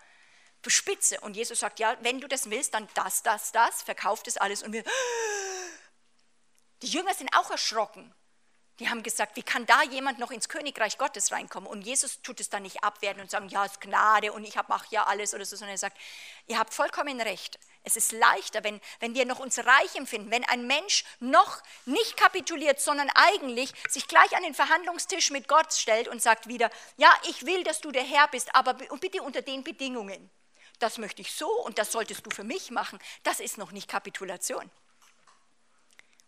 [0.70, 1.20] Spitze.
[1.22, 4.64] Und Jesus sagt, ja, wenn du das willst, dann das, das, das, verkauft es alles.
[4.64, 4.84] Und wir,
[6.82, 8.14] die Jünger sind auch erschrocken.
[8.80, 11.70] Die haben gesagt, wie kann da jemand noch ins Königreich Gottes reinkommen?
[11.70, 14.56] Und Jesus tut es dann nicht abwerten und sagen, ja, es ist Gnade und ich
[14.68, 15.98] mache ja alles oder so, sondern er sagt,
[16.48, 17.60] ihr habt vollkommen recht.
[17.84, 22.18] Es ist leichter, wenn, wenn wir noch uns reich empfinden, wenn ein Mensch noch nicht
[22.18, 27.14] kapituliert, sondern eigentlich sich gleich an den Verhandlungstisch mit Gott stellt und sagt wieder, ja,
[27.30, 30.32] ich will, dass du der Herr bist, aber bitte unter den Bedingungen
[30.82, 33.88] das möchte ich so und das solltest du für mich machen, das ist noch nicht
[33.88, 34.70] Kapitulation.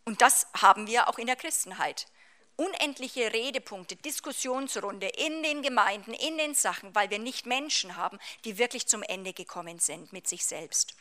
[0.05, 2.07] Und das haben wir auch in der Christenheit.
[2.55, 8.57] Unendliche Redepunkte, Diskussionsrunde in den Gemeinden, in den Sachen, weil wir nicht Menschen haben, die
[8.57, 10.93] wirklich zum Ende gekommen sind mit sich selbst.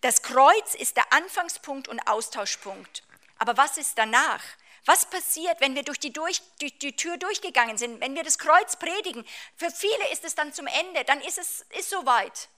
[0.00, 3.02] Das Kreuz ist der Anfangspunkt und Austauschpunkt.
[3.38, 4.42] Aber was ist danach?
[4.86, 8.38] Was passiert, wenn wir durch die, durch, durch die Tür durchgegangen sind, wenn wir das
[8.38, 9.26] Kreuz predigen?
[9.56, 12.48] Für viele ist es dann zum Ende, dann ist es ist soweit.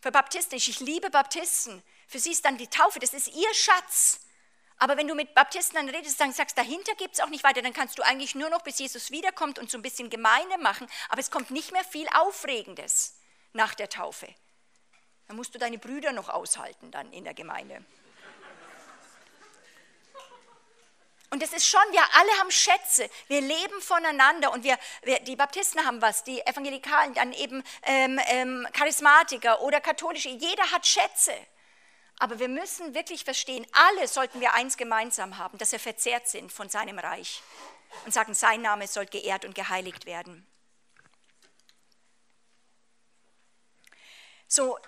[0.00, 4.20] Für Baptisten, ich liebe Baptisten, für sie ist dann die Taufe, das ist ihr Schatz.
[4.78, 7.62] Aber wenn du mit Baptisten dann redest, dann sagst, dahinter gibt es auch nicht weiter,
[7.62, 10.88] dann kannst du eigentlich nur noch, bis Jesus wiederkommt und so ein bisschen Gemeinde machen,
[11.08, 13.16] aber es kommt nicht mehr viel Aufregendes
[13.52, 14.26] nach der Taufe.
[15.28, 17.84] Dann musst du deine Brüder noch aushalten dann in der Gemeinde.
[21.32, 25.34] Und es ist schon, wir alle haben Schätze, wir leben voneinander und wir, wir die
[25.34, 31.34] Baptisten haben was, die Evangelikalen, dann eben ähm, ähm, Charismatiker oder Katholische, jeder hat Schätze.
[32.18, 36.52] Aber wir müssen wirklich verstehen, alle sollten wir eins gemeinsam haben, dass wir verzehrt sind
[36.52, 37.42] von seinem Reich
[38.04, 40.46] und sagen, sein Name soll geehrt und geheiligt werden.
[44.48, 44.78] So,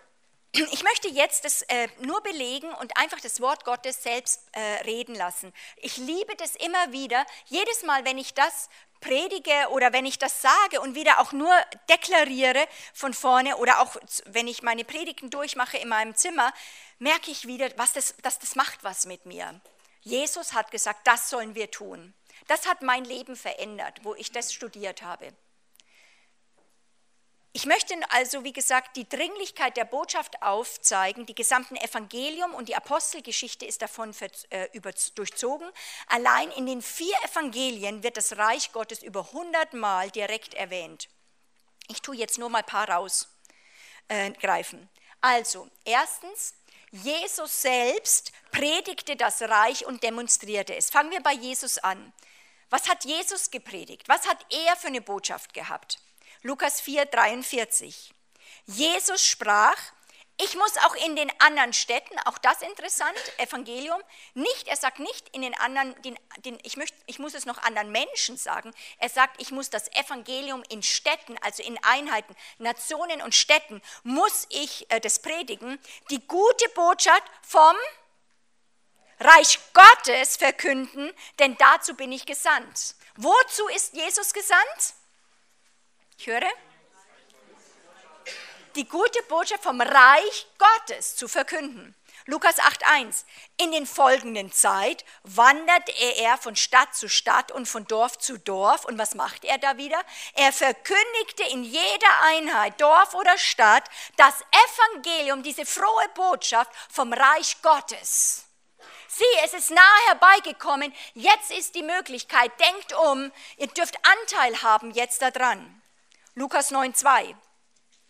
[0.55, 5.15] ich möchte jetzt das äh, nur belegen und einfach das Wort Gottes selbst äh, reden
[5.15, 5.53] lassen.
[5.79, 7.27] Ich liebe das immer wieder.
[7.47, 8.69] Jedes Mal, wenn ich das
[9.01, 11.53] predige oder wenn ich das sage und wieder auch nur
[11.91, 13.97] deklariere von vorne oder auch
[14.27, 16.53] wenn ich meine Predigten durchmache in meinem Zimmer,
[16.99, 19.61] merke ich wieder, was das, dass das macht was mit mir.
[20.03, 22.15] Jesus hat gesagt, das sollen wir tun.
[22.47, 25.33] Das hat mein Leben verändert, wo ich das studiert habe.
[27.57, 31.25] Ich möchte also, wie gesagt, die Dringlichkeit der Botschaft aufzeigen.
[31.25, 34.13] Die gesamten Evangelium und die Apostelgeschichte ist davon
[34.51, 34.69] äh,
[35.15, 35.71] durchzogen.
[36.09, 41.09] Allein in den vier Evangelien wird das Reich Gottes über 100 Mal direkt erwähnt.
[41.87, 44.83] Ich tue jetzt nur mal ein paar rausgreifen.
[44.83, 44.87] Äh,
[45.21, 46.55] also, erstens,
[46.91, 50.91] Jesus selbst predigte das Reich und demonstrierte es.
[50.91, 52.13] Fangen wir bei Jesus an.
[52.69, 54.09] Was hat Jesus gepredigt?
[54.09, 56.01] Was hat er für eine Botschaft gehabt?
[56.47, 58.13] Lukas 4, 43.
[58.67, 59.79] Jesus sprach,
[60.37, 63.99] Ich muss auch in den anderen Städten, auch das interessant, Evangelium,
[64.35, 67.57] nicht, er sagt nicht in den anderen, den, den, ich, möchte, ich muss es noch
[67.63, 73.23] anderen Menschen sagen, er sagt, ich muss das Evangelium in Städten, also in Einheiten, Nationen
[73.23, 75.79] und Städten, muss ich äh, das predigen,
[76.11, 77.77] die gute Botschaft vom
[79.19, 82.97] Reich Gottes verkünden, denn dazu bin ich gesandt.
[83.17, 84.95] Wozu ist Jesus gesandt?
[86.19, 86.49] Ich höre
[88.75, 91.95] die gute Botschaft vom Reich Gottes zu verkünden.
[92.27, 93.25] Lukas 8.1.
[93.59, 95.91] In den folgenden Zeit wandert
[96.23, 98.85] er von Stadt zu Stadt und von Dorf zu Dorf.
[98.87, 100.01] Und was macht er da wieder?
[100.33, 103.85] Er verkündigte in jeder Einheit, Dorf oder Stadt,
[104.17, 104.35] das
[104.95, 108.47] Evangelium, diese frohe Botschaft vom Reich Gottes.
[109.09, 110.93] Sieh, es ist nahe herbeigekommen.
[111.13, 112.51] Jetzt ist die Möglichkeit.
[112.59, 113.31] Denkt um.
[113.59, 115.83] Ihr dürft Anteil haben jetzt daran.
[116.35, 117.35] Lukas 9.2.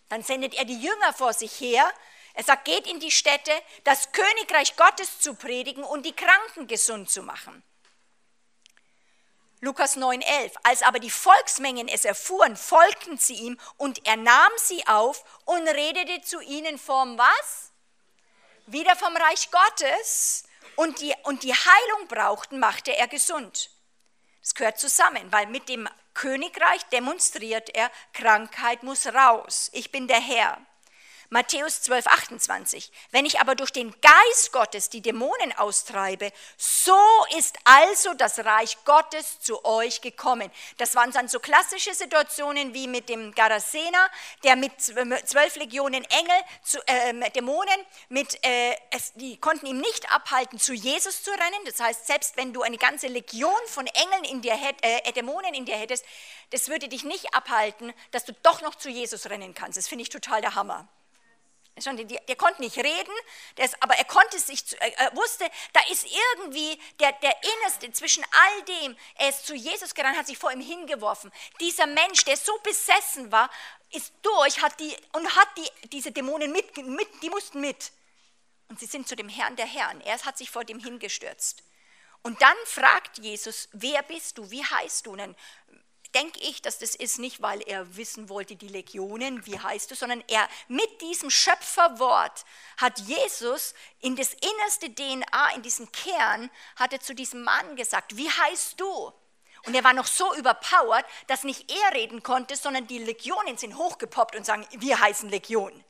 [0.09, 1.91] Dann sendet er die Jünger vor sich her.
[2.35, 3.53] Er sagt, geht in die Städte,
[3.85, 7.63] das Königreich Gottes zu predigen und die Kranken gesund zu machen.
[9.61, 10.53] Lukas 9,11.
[10.63, 15.67] Als aber die Volksmengen es erfuhren, folgten sie ihm und er nahm sie auf und
[15.67, 17.73] redete zu ihnen vom was?
[18.67, 20.45] Wieder vom Reich Gottes.
[20.77, 23.71] Und die, und die Heilung brauchten, machte er gesund.
[24.41, 29.71] Das gehört zusammen, weil mit dem Königreich demonstriert er, Krankheit muss raus.
[29.73, 30.59] Ich bin der Herr.
[31.35, 32.93] Matthäus 12, 28.
[33.11, 36.97] Wenn ich aber durch den Geist Gottes die Dämonen austreibe, so
[37.37, 40.49] ist also das Reich Gottes zu euch gekommen.
[40.77, 44.09] Das waren dann so klassische Situationen wie mit dem Garasener,
[44.45, 47.81] der mit zwölf Legionen Engel, zu, äh, Dämonen,
[48.11, 51.65] mit, äh, es, die konnten ihm nicht abhalten, zu Jesus zu rennen.
[51.65, 55.65] Das heißt, selbst wenn du eine ganze Legion von Engeln in dir, äh, Dämonen in
[55.65, 56.05] dir hättest,
[56.51, 59.77] das würde dich nicht abhalten, dass du doch noch zu Jesus rennen kannst.
[59.77, 60.87] Das finde ich total der Hammer.
[61.77, 63.13] Der, der konnte nicht reden,
[63.57, 68.63] ist, aber er konnte sich, er wusste, da ist irgendwie der, der Innerste zwischen all
[68.63, 68.97] dem.
[69.17, 71.33] Er ist zu Jesus gerannt, hat sich vor ihm hingeworfen.
[71.59, 73.51] Dieser Mensch, der so besessen war,
[73.91, 77.91] ist durch hat die, und hat die, diese Dämonen mit, mit, die mussten mit.
[78.69, 80.01] Und sie sind zu dem Herrn der Herren.
[80.01, 81.65] Er hat sich vor dem hingestürzt.
[82.23, 85.13] Und dann fragt Jesus, wer bist du, wie heißt du?
[85.13, 85.37] Und dann
[86.15, 89.99] denke ich, dass das ist nicht, weil er wissen wollte, die Legionen, wie heißt es,
[89.99, 92.45] sondern er mit diesem Schöpferwort
[92.77, 98.17] hat Jesus in das innerste DNA, in diesen Kern, hat er zu diesem Mann gesagt,
[98.17, 99.13] wie heißt du?
[99.67, 103.77] Und er war noch so überpowered, dass nicht er reden konnte, sondern die Legionen sind
[103.77, 105.85] hochgepoppt und sagen, wir heißen Legion.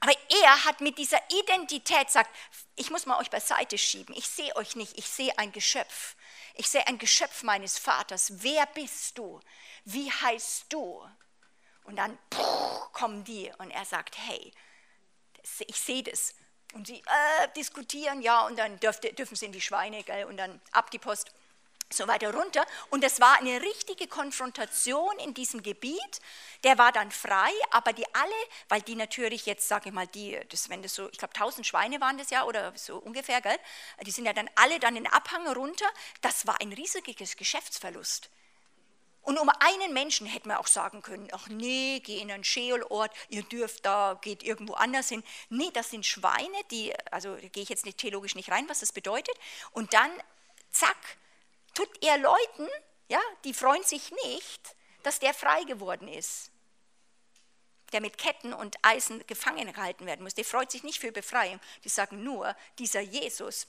[0.00, 0.12] Aber
[0.42, 2.30] er hat mit dieser Identität gesagt,
[2.74, 6.16] ich muss mal euch beiseite schieben, ich sehe euch nicht, ich sehe ein Geschöpf.
[6.54, 8.42] Ich sehe ein Geschöpf meines Vaters.
[8.42, 9.40] Wer bist du?
[9.84, 11.06] Wie heißt du?
[11.84, 12.18] Und dann
[12.92, 14.52] kommen die und er sagt, hey,
[15.66, 16.34] ich sehe das.
[16.74, 20.36] Und sie äh, diskutieren, ja, und dann dürfte, dürfen sie in die Schweine, gell, und
[20.36, 21.32] dann ab die Post
[21.92, 22.64] so weiter runter.
[22.90, 26.20] Und es war eine richtige Konfrontation in diesem Gebiet.
[26.64, 28.32] Der war dann frei, aber die alle,
[28.68, 31.66] weil die natürlich jetzt, sage ich mal, die, das, wenn das so, ich glaube, 1000
[31.66, 33.58] Schweine waren das ja oder so ungefähr, gell?
[34.02, 35.86] die sind ja dann alle dann in den Abhang runter.
[36.20, 38.30] Das war ein riesiges Geschäftsverlust.
[39.22, 43.12] Und um einen Menschen hätte man auch sagen können, ach nee, geh in einen Scheolort,
[43.28, 45.22] ihr dürft da, geht irgendwo anders hin.
[45.48, 48.80] Nee, das sind Schweine, die, also da gehe ich jetzt nicht theologisch nicht rein, was
[48.80, 49.34] das bedeutet.
[49.70, 50.10] Und dann,
[50.72, 50.96] zack,
[51.74, 52.68] tut er Leuten,
[53.08, 56.50] ja, die freuen sich nicht, dass der frei geworden ist,
[57.92, 60.34] der mit Ketten und Eisen gefangen gehalten werden muss.
[60.34, 61.60] Der freut sich nicht für Befreiung.
[61.84, 63.66] Die sagen nur, dieser Jesus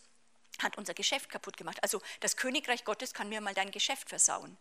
[0.60, 1.82] hat unser Geschäft kaputt gemacht.
[1.82, 4.58] Also das Königreich Gottes kann mir mal dein Geschäft versauen.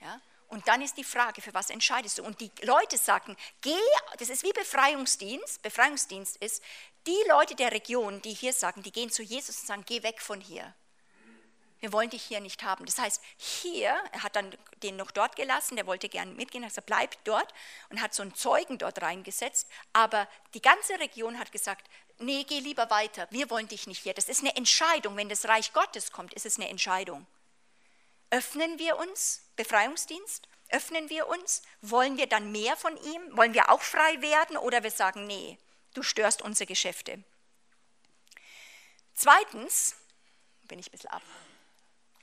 [0.00, 0.20] Ja?
[0.48, 2.24] Und dann ist die Frage, für was entscheidest du?
[2.24, 3.78] Und die Leute sagen, geh,
[4.18, 5.62] das ist wie Befreiungsdienst.
[5.62, 6.62] Befreiungsdienst ist,
[7.06, 10.20] die Leute der Region, die hier sagen, die gehen zu Jesus und sagen, geh weg
[10.22, 10.74] von hier
[11.80, 12.84] wir wollen dich hier nicht haben.
[12.86, 16.70] Das heißt, hier, er hat dann den noch dort gelassen, der wollte gerne mitgehen, hat
[16.70, 17.52] gesagt, bleib dort
[17.90, 22.58] und hat so einen Zeugen dort reingesetzt, aber die ganze Region hat gesagt, nee, geh
[22.60, 24.14] lieber weiter, wir wollen dich nicht hier.
[24.14, 27.26] Das ist eine Entscheidung, wenn das Reich Gottes kommt, ist es eine Entscheidung.
[28.30, 33.70] Öffnen wir uns, Befreiungsdienst, öffnen wir uns, wollen wir dann mehr von ihm, wollen wir
[33.70, 34.58] auch frei werden?
[34.58, 35.58] Oder wir sagen, nee,
[35.94, 37.24] du störst unsere Geschäfte.
[39.14, 39.96] Zweitens,
[40.64, 41.22] bin ich ein bisschen ab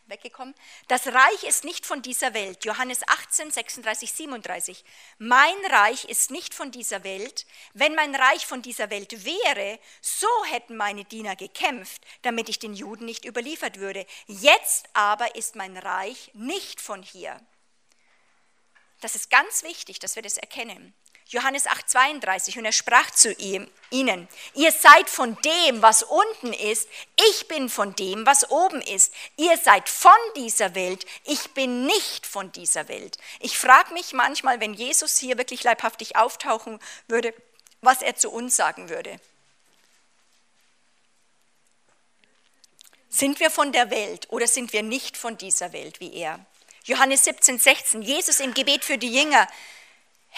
[0.07, 0.55] weggekommen.
[0.87, 2.65] Das Reich ist nicht von dieser Welt.
[2.65, 4.85] Johannes 18, 36, 37.
[5.17, 7.45] Mein Reich ist nicht von dieser Welt.
[7.73, 12.73] Wenn mein Reich von dieser Welt wäre, so hätten meine Diener gekämpft, damit ich den
[12.73, 14.05] Juden nicht überliefert würde.
[14.27, 17.39] Jetzt aber ist mein Reich nicht von hier.
[19.01, 20.93] Das ist ganz wichtig, dass wir das erkennen.
[21.27, 26.87] Johannes 8:32 und er sprach zu ihm, ihnen, ihr seid von dem, was unten ist,
[27.29, 29.11] ich bin von dem, was oben ist.
[29.35, 33.17] Ihr seid von dieser Welt, ich bin nicht von dieser Welt.
[33.39, 37.33] Ich frage mich manchmal, wenn Jesus hier wirklich leibhaftig auftauchen würde,
[37.81, 39.19] was er zu uns sagen würde.
[43.09, 46.45] Sind wir von der Welt oder sind wir nicht von dieser Welt wie er?
[46.83, 49.47] Johannes 17, 16, Jesus im Gebet für die Jünger.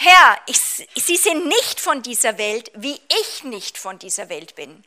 [0.00, 4.84] Herr, ich, sie sind nicht von dieser Welt, wie ich nicht von dieser Welt bin.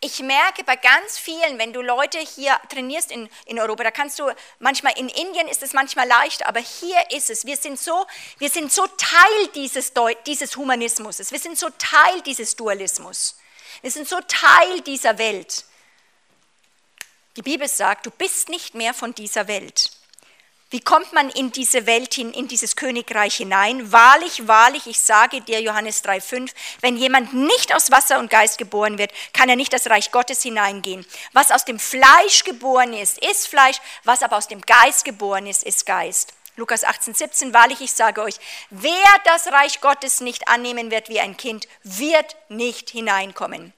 [0.00, 4.18] Ich merke bei ganz vielen, wenn du Leute hier trainierst in, in Europa, da kannst
[4.18, 4.28] du
[4.58, 8.06] manchmal, in Indien ist es manchmal leicht, aber hier ist es, wir sind so,
[8.38, 9.92] wir sind so Teil dieses,
[10.26, 13.38] dieses Humanismus, wir sind so Teil dieses Dualismus,
[13.82, 15.64] wir sind so Teil dieser Welt.
[17.36, 19.92] Die Bibel sagt, du bist nicht mehr von dieser Welt.
[20.74, 23.92] Wie kommt man in diese Welt hin, in dieses Königreich hinein?
[23.92, 26.50] Wahrlich, wahrlich, ich sage dir, Johannes 3,5,
[26.80, 30.42] wenn jemand nicht aus Wasser und Geist geboren wird, kann er nicht das Reich Gottes
[30.42, 31.06] hineingehen.
[31.32, 35.62] Was aus dem Fleisch geboren ist, ist Fleisch, was aber aus dem Geist geboren ist,
[35.62, 36.32] ist Geist.
[36.56, 38.34] Lukas 18, 17, wahrlich, ich sage euch,
[38.70, 38.90] wer
[39.26, 43.72] das Reich Gottes nicht annehmen wird wie ein Kind, wird nicht hineinkommen.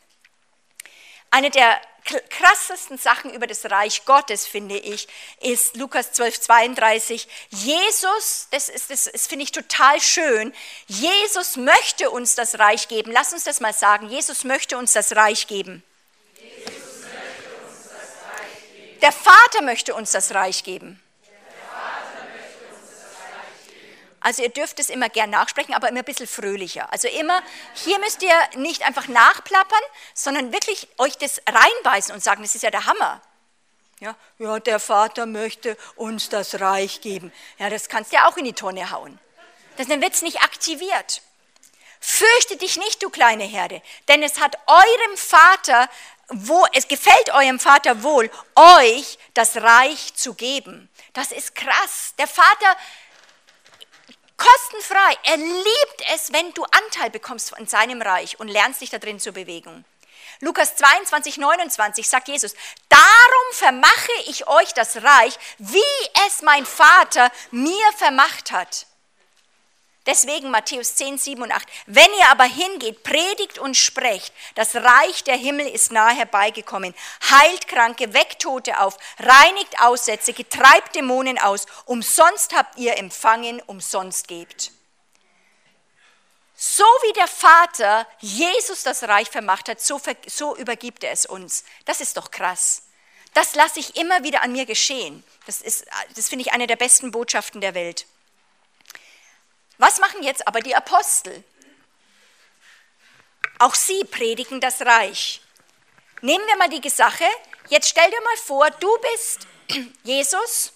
[1.31, 5.09] Eine der krassesten Sachen über das Reich Gottes, finde ich,
[5.41, 7.29] ist Lukas 12, 32.
[7.51, 10.55] Jesus, das, ist, das, das finde ich total schön,
[10.87, 13.13] Jesus möchte uns das Reich geben.
[13.13, 14.09] Lass uns das mal sagen.
[14.09, 15.83] Jesus möchte uns das Reich geben.
[19.03, 21.01] Der Vater möchte uns das Reich geben.
[24.27, 26.93] Also ihr dürft es immer gern nachsprechen, aber immer ein bisschen fröhlicher.
[26.93, 29.79] Also immer, hier müsst ihr nicht einfach nachplappern,
[30.15, 33.23] sondern wirklich euch das reinbeißen und sagen, das ist ja der Hammer.
[34.01, 37.33] Ja, ja, der Vater möchte uns das Reich geben.
[37.59, 39.17] Ja, das kannst du ja auch in die Tonne hauen.
[39.77, 41.23] Das, dann wird es nicht aktiviert.
[42.01, 45.89] Fürchte dich nicht, du kleine Herde, denn es hat eurem Vater,
[46.31, 50.89] wo, es gefällt eurem Vater wohl, euch das Reich zu geben.
[51.13, 52.15] Das ist krass.
[52.19, 52.77] Der Vater
[54.37, 55.19] Kostenfrei.
[55.25, 59.21] Er liebt es, wenn du Anteil bekommst an seinem Reich und lernst dich da drin
[59.21, 59.85] zu bewegen.
[60.41, 62.55] Lukas 22, 29 sagt Jesus,
[62.89, 65.81] darum vermache ich euch das Reich, wie
[66.27, 68.87] es mein Vater mir vermacht hat.
[70.07, 71.67] Deswegen Matthäus 10, 7 und 8.
[71.87, 76.95] Wenn ihr aber hingeht, predigt und sprecht, das Reich der Himmel ist nahe herbeigekommen.
[77.29, 81.67] Heilt Kranke, weckt Tote auf, reinigt Aussätzige, treibt Dämonen aus.
[81.87, 84.71] Umsonst habt ihr empfangen, umsonst gebt.
[86.55, 91.65] So wie der Vater Jesus das Reich vermacht hat, so, so übergibt er es uns.
[91.85, 92.85] Das ist doch krass.
[93.35, 95.23] Das lasse ich immer wieder an mir geschehen.
[95.45, 95.63] Das,
[96.15, 98.07] das finde ich eine der besten Botschaften der Welt.
[99.79, 101.45] Was machen jetzt aber die Apostel?
[103.59, 105.41] Auch sie predigen das Reich.
[106.21, 107.25] Nehmen wir mal die Sache.
[107.69, 109.47] Jetzt stell dir mal vor, du bist
[110.03, 110.73] Jesus.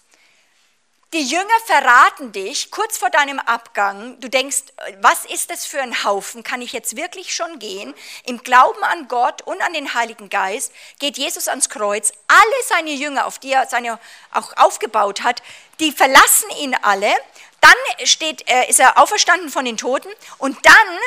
[1.12, 4.20] Die Jünger verraten dich kurz vor deinem Abgang.
[4.20, 4.62] Du denkst,
[5.00, 6.44] was ist das für ein Haufen?
[6.44, 7.94] Kann ich jetzt wirklich schon gehen?
[8.26, 12.12] Im Glauben an Gott und an den Heiligen Geist geht Jesus ans Kreuz.
[12.28, 13.98] Alle seine Jünger, auf die er seine
[14.32, 15.42] auch aufgebaut hat,
[15.80, 17.12] die verlassen ihn alle.
[17.60, 20.08] Dann steht, äh, ist er auferstanden von den Toten
[20.38, 20.98] und dann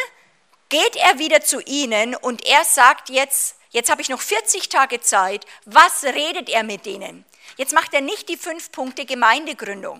[0.69, 5.01] geht er wieder zu ihnen und er sagt jetzt, jetzt habe ich noch 40 Tage
[5.01, 7.25] Zeit, was redet er mit denen?
[7.57, 9.99] Jetzt macht er nicht die fünf Punkte Gemeindegründung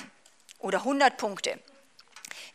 [0.60, 1.60] oder 100 Punkte.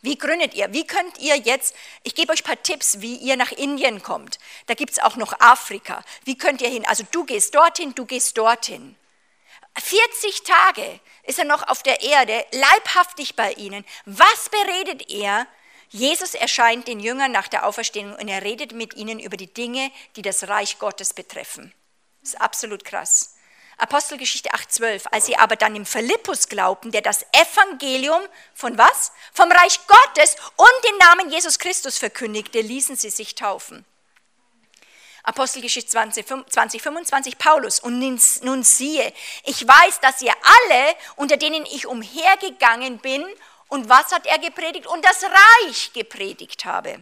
[0.01, 0.71] Wie gründet ihr?
[0.73, 4.39] Wie könnt ihr jetzt, ich gebe euch ein paar Tipps, wie ihr nach Indien kommt.
[4.67, 6.03] Da gibt es auch noch Afrika.
[6.23, 6.85] Wie könnt ihr hin?
[6.85, 8.95] Also du gehst dorthin, du gehst dorthin.
[9.77, 13.85] 40 Tage ist er noch auf der Erde, leibhaftig bei ihnen.
[14.05, 15.47] Was beredet er?
[15.89, 19.91] Jesus erscheint den Jüngern nach der Auferstehung und er redet mit ihnen über die Dinge,
[20.15, 21.73] die das Reich Gottes betreffen.
[22.21, 23.35] Das ist absolut krass.
[23.77, 25.07] Apostelgeschichte 8,12.
[25.11, 28.21] Als sie aber dann im Philippus glaubten, der das Evangelium
[28.53, 29.11] von was?
[29.33, 33.85] Vom Reich Gottes und den Namen Jesus Christus verkündigte, ließen sie sich taufen.
[35.23, 37.79] Apostelgeschichte 20, 20, 25, Paulus.
[37.79, 39.13] Und nun siehe,
[39.43, 43.25] ich weiß, dass ihr alle, unter denen ich umhergegangen bin,
[43.69, 44.87] und was hat er gepredigt?
[44.87, 46.99] Und das Reich gepredigt habe.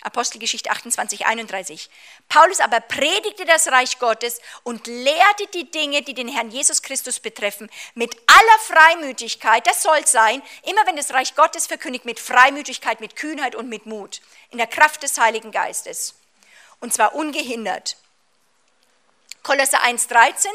[0.00, 1.90] Apostelgeschichte 28, 31.
[2.28, 7.18] Paulus aber predigte das Reich Gottes und lehrte die Dinge, die den Herrn Jesus Christus
[7.18, 9.66] betreffen, mit aller Freimütigkeit.
[9.66, 13.84] Das soll sein, immer wenn das Reich Gottes verkündigt, mit Freimütigkeit, mit Kühnheit und mit
[13.86, 14.20] Mut,
[14.50, 16.14] in der Kraft des Heiligen Geistes
[16.80, 17.96] und zwar ungehindert.
[19.42, 20.46] Kolosser 1,13.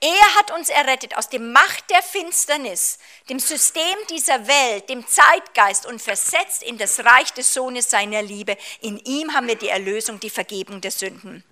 [0.00, 2.98] Er hat uns errettet aus der Macht der Finsternis,
[3.30, 8.58] dem System dieser Welt, dem Zeitgeist und versetzt in das Reich des Sohnes seiner Liebe.
[8.80, 11.44] In ihm haben wir die Erlösung, die Vergebung der Sünden.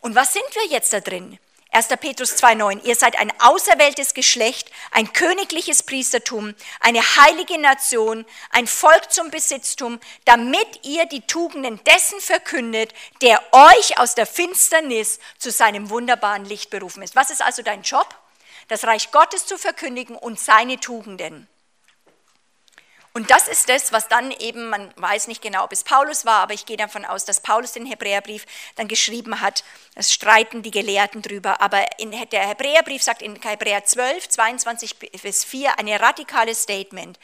[0.00, 1.38] Und was sind wir jetzt da drin?
[1.74, 1.88] 1.
[2.00, 9.10] Petrus 2.9, ihr seid ein auserwähltes Geschlecht, ein königliches Priestertum, eine heilige Nation, ein Volk
[9.10, 12.92] zum Besitztum, damit ihr die Tugenden dessen verkündet,
[13.22, 17.16] der euch aus der Finsternis zu seinem wunderbaren Licht berufen ist.
[17.16, 18.14] Was ist also dein Job?
[18.68, 21.48] Das Reich Gottes zu verkündigen und seine Tugenden.
[23.14, 26.38] Und das ist das, was dann eben, man weiß nicht genau, ob es Paulus war,
[26.38, 28.46] aber ich gehe davon aus, dass Paulus den Hebräerbrief
[28.76, 29.64] dann geschrieben hat.
[29.94, 31.60] Das streiten die Gelehrten drüber.
[31.60, 37.18] Aber der Hebräerbrief sagt in Hebräer 12, 22 bis 4 ein radikales Statement.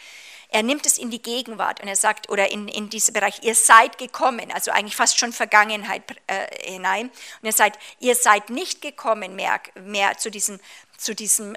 [0.50, 3.54] Er nimmt es in die Gegenwart und er sagt, oder in, in diesen Bereich, ihr
[3.54, 7.10] seid gekommen, also eigentlich fast schon Vergangenheit äh, hinein.
[7.42, 10.58] Und er sagt, ihr seid nicht gekommen mehr, mehr zu diesem,
[10.96, 11.56] zu diesem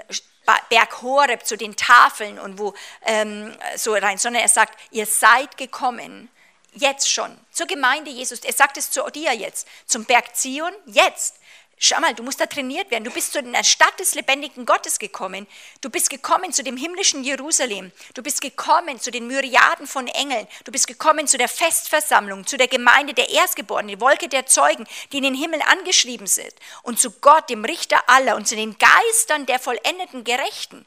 [0.69, 2.73] Berg Horeb zu den Tafeln und wo
[3.05, 6.29] ähm, so rein, sondern er sagt, ihr seid gekommen,
[6.73, 8.39] jetzt schon, zur Gemeinde Jesus.
[8.39, 11.35] Er sagt es zu dir jetzt, zum Berg Zion, jetzt.
[11.83, 13.05] Schau mal, du musst da trainiert werden.
[13.05, 15.47] Du bist zu der Stadt des lebendigen Gottes gekommen.
[15.81, 17.91] Du bist gekommen zu dem himmlischen Jerusalem.
[18.13, 20.47] Du bist gekommen zu den Myriaden von Engeln.
[20.63, 24.85] Du bist gekommen zu der Festversammlung, zu der Gemeinde der Erstgeborenen, die Wolke der Zeugen,
[25.11, 26.53] die in den Himmel angeschrieben sind.
[26.83, 30.85] Und zu Gott, dem Richter aller und zu den Geistern der vollendeten Gerechten.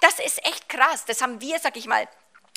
[0.00, 1.04] Das ist echt krass.
[1.04, 2.08] Das haben wir, sag ich mal,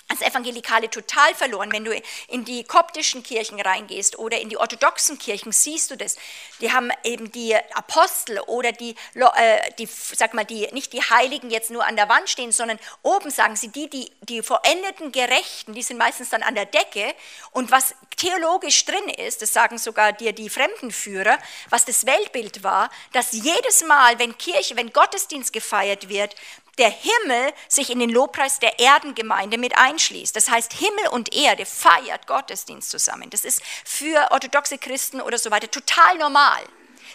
[0.08, 1.72] als Evangelikale total verloren.
[1.72, 6.16] Wenn du in die koptischen Kirchen reingehst oder in die orthodoxen Kirchen, siehst du das.
[6.62, 11.50] Die haben eben die Apostel oder die, äh, die, sag mal, die, nicht die Heiligen
[11.50, 15.74] jetzt nur an der Wand stehen, sondern oben sagen sie, die, die, die vollendeten Gerechten,
[15.74, 17.14] die sind meistens dann an der Decke.
[17.52, 21.38] Und was theologisch drin ist, das sagen sogar dir die Fremdenführer,
[21.70, 26.36] was das Weltbild war, dass jedes Mal, wenn Kirche, wenn Gottesdienst gefeiert wird,
[26.78, 30.36] der Himmel sich in den Lobpreis der Erdengemeinde mit einschließt.
[30.36, 33.30] Das heißt, Himmel und Erde feiert Gottesdienst zusammen.
[33.30, 36.64] Das ist für orthodoxe Christen oder so weiter total normal.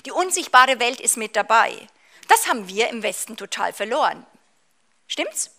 [0.06, 1.74] Die unsichtbare Welt ist mit dabei.
[2.28, 4.26] Das haben wir im Westen total verloren.
[5.08, 5.50] Stimmt's?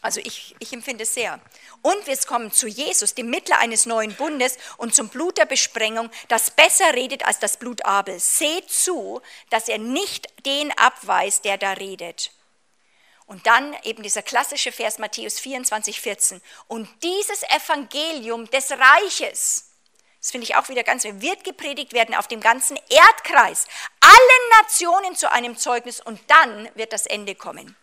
[0.00, 1.40] Also ich, ich empfinde es sehr.
[1.82, 6.10] Und wir kommen zu Jesus, dem Mittler eines neuen Bundes und zum Blut der Besprengung,
[6.28, 8.38] das besser redet als das Blut Abels.
[8.38, 12.32] Seht zu, dass er nicht den abweist, der da redet.
[13.28, 16.40] Und dann eben dieser klassische Vers Matthäus 24, 14.
[16.66, 19.70] Und dieses Evangelium des Reiches,
[20.18, 23.66] das finde ich auch wieder ganz, wird gepredigt werden auf dem ganzen Erdkreis,
[24.00, 27.76] allen Nationen zu einem Zeugnis und dann wird das Ende kommen.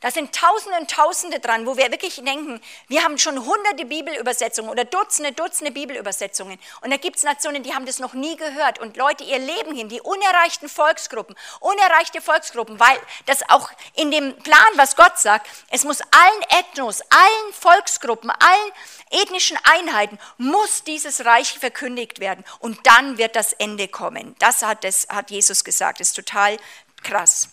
[0.00, 4.70] Da sind Tausende und Tausende dran, wo wir wirklich denken, wir haben schon hunderte Bibelübersetzungen
[4.70, 6.58] oder Dutzende, Dutzende Bibelübersetzungen.
[6.80, 8.78] Und da gibt es Nationen, die haben das noch nie gehört.
[8.78, 14.36] Und Leute, ihr Leben hin, die unerreichten Volksgruppen, unerreichte Volksgruppen, weil das auch in dem
[14.38, 18.72] Plan, was Gott sagt, es muss allen Ethnos, allen Volksgruppen, allen
[19.10, 22.42] ethnischen Einheiten, muss dieses Reich verkündigt werden.
[22.58, 24.34] Und dann wird das Ende kommen.
[24.38, 26.00] Das hat, das hat Jesus gesagt.
[26.00, 26.56] Das ist total
[27.02, 27.48] krass.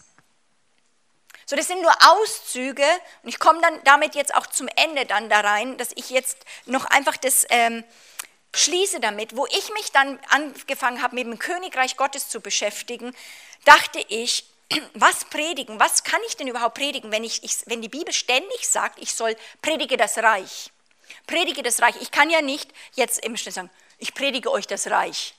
[1.50, 2.84] So, das sind nur Auszüge
[3.24, 6.38] und ich komme dann damit jetzt auch zum Ende dann da rein, dass ich jetzt
[6.66, 7.86] noch einfach das ähm,
[8.54, 13.16] schließe damit, wo ich mich dann angefangen habe, mit dem Königreich Gottes zu beschäftigen,
[13.64, 14.44] dachte ich,
[14.94, 18.68] was predigen, was kann ich denn überhaupt predigen, wenn, ich, ich, wenn die Bibel ständig
[18.68, 20.70] sagt, ich soll predige das Reich.
[21.28, 21.96] Predige das Reich.
[22.02, 23.70] Ich kann ja nicht jetzt im Schnitt sagen,
[24.00, 25.34] ich predige euch das Reich.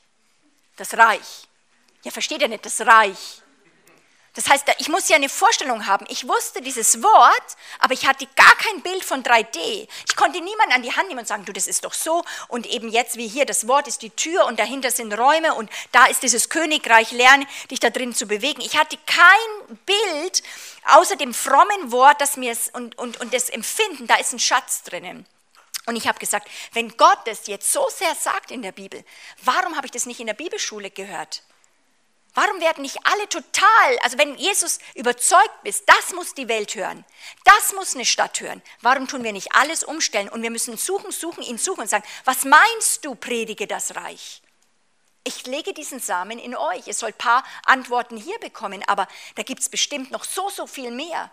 [0.77, 1.49] Das Reich.
[2.03, 3.43] Ja, versteht ihr nicht, das Reich.
[4.39, 6.07] Das heißt, ich muss ja eine Vorstellung haben.
[6.09, 9.89] Ich wusste dieses Wort, aber ich hatte gar kein Bild von 3D.
[10.07, 12.22] Ich konnte niemanden an die Hand nehmen und sagen, du, das ist doch so.
[12.47, 15.68] Und eben jetzt wie hier, das Wort ist die Tür und dahinter sind Räume und
[15.91, 18.61] da ist dieses Königreich, lerne dich da drin zu bewegen.
[18.61, 20.45] Ich hatte kein Bild
[20.84, 24.84] außer dem frommen Wort das mir und, und, und das Empfinden, da ist ein Schatz
[24.84, 25.26] drinnen.
[25.86, 29.05] Und ich habe gesagt, wenn Gott das jetzt so sehr sagt in der Bibel,
[29.43, 31.43] warum habe ich das nicht in der Bibelschule gehört?
[32.41, 37.05] Warum werden nicht alle total, also wenn Jesus überzeugt ist, das muss die Welt hören,
[37.43, 41.11] das muss eine Stadt hören, warum tun wir nicht alles umstellen und wir müssen suchen,
[41.11, 44.41] suchen, ihn suchen und sagen, was meinst du, predige das Reich?
[45.25, 46.87] Ich lege diesen Samen in euch.
[46.87, 50.68] Ihr sollt ein paar Antworten hier bekommen, aber da gibt es bestimmt noch so, so
[50.68, 51.33] viel mehr.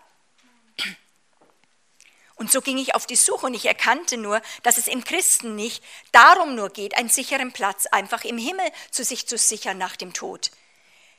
[2.34, 5.54] Und so ging ich auf die Suche und ich erkannte nur, dass es im Christen
[5.54, 9.94] nicht darum nur geht, einen sicheren Platz einfach im Himmel zu sich zu sichern nach
[9.94, 10.50] dem Tod.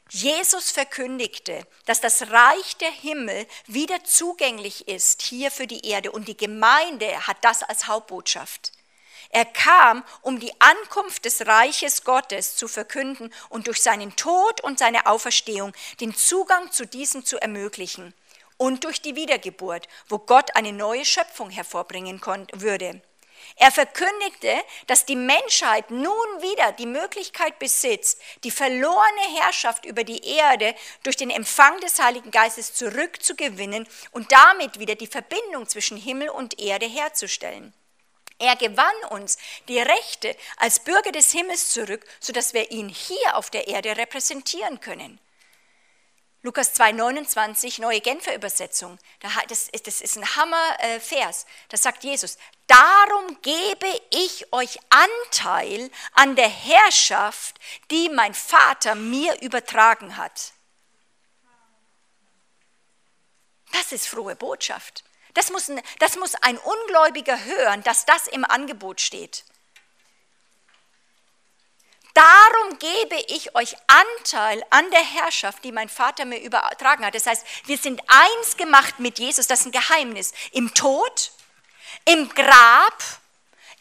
[0.09, 6.27] Jesus verkündigte, dass das Reich der Himmel wieder zugänglich ist hier für die Erde und
[6.27, 8.71] die Gemeinde hat das als Hauptbotschaft.
[9.29, 14.79] Er kam, um die Ankunft des Reiches Gottes zu verkünden und durch seinen Tod und
[14.79, 18.13] seine Auferstehung den Zugang zu diesem zu ermöglichen.
[18.57, 22.21] Und durch die Wiedergeburt, wo Gott eine neue Schöpfung hervorbringen
[22.53, 23.01] würde.
[23.59, 24.53] Er verkündigte,
[24.85, 26.05] dass die Menschheit nun
[26.41, 32.29] wieder die Möglichkeit besitzt, die verlorene Herrschaft über die Erde durch den Empfang des Heiligen
[32.29, 37.73] Geistes zurückzugewinnen und damit wieder die Verbindung zwischen Himmel und Erde herzustellen.
[38.37, 43.49] Er gewann uns die Rechte als Bürger des Himmels zurück, sodass wir ihn hier auf
[43.49, 45.19] der Erde repräsentieren können.
[46.47, 48.97] Lukas 2,29, neue Genfer Übersetzung.
[49.49, 51.45] Das ist ein Hammervers.
[51.67, 52.37] Da sagt Jesus,
[52.67, 57.59] darum gebe ich euch Anteil an der Herrschaft,
[57.91, 60.53] die mein Vater mir übertragen hat.
[63.73, 65.03] Das ist frohe Botschaft.
[65.33, 69.43] Das muss, ein, das muss ein Ungläubiger hören, dass das im Angebot steht.
[72.17, 77.13] Darum gebe ich euch Anteil an der Herrschaft, die mein Vater mir übertragen hat.
[77.13, 80.33] Das heißt, wir sind eins gemacht mit Jesus, das ist ein Geheimnis.
[80.51, 81.31] Im Tod,
[82.05, 83.03] im Grab,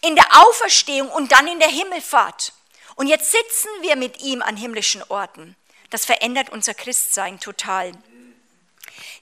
[0.03, 2.53] in der Auferstehung und dann in der Himmelfahrt.
[2.97, 5.57] Und jetzt sitzen wir mit ihm an himmlischen Orten.
[5.89, 7.93] Das verändert unser Christsein total.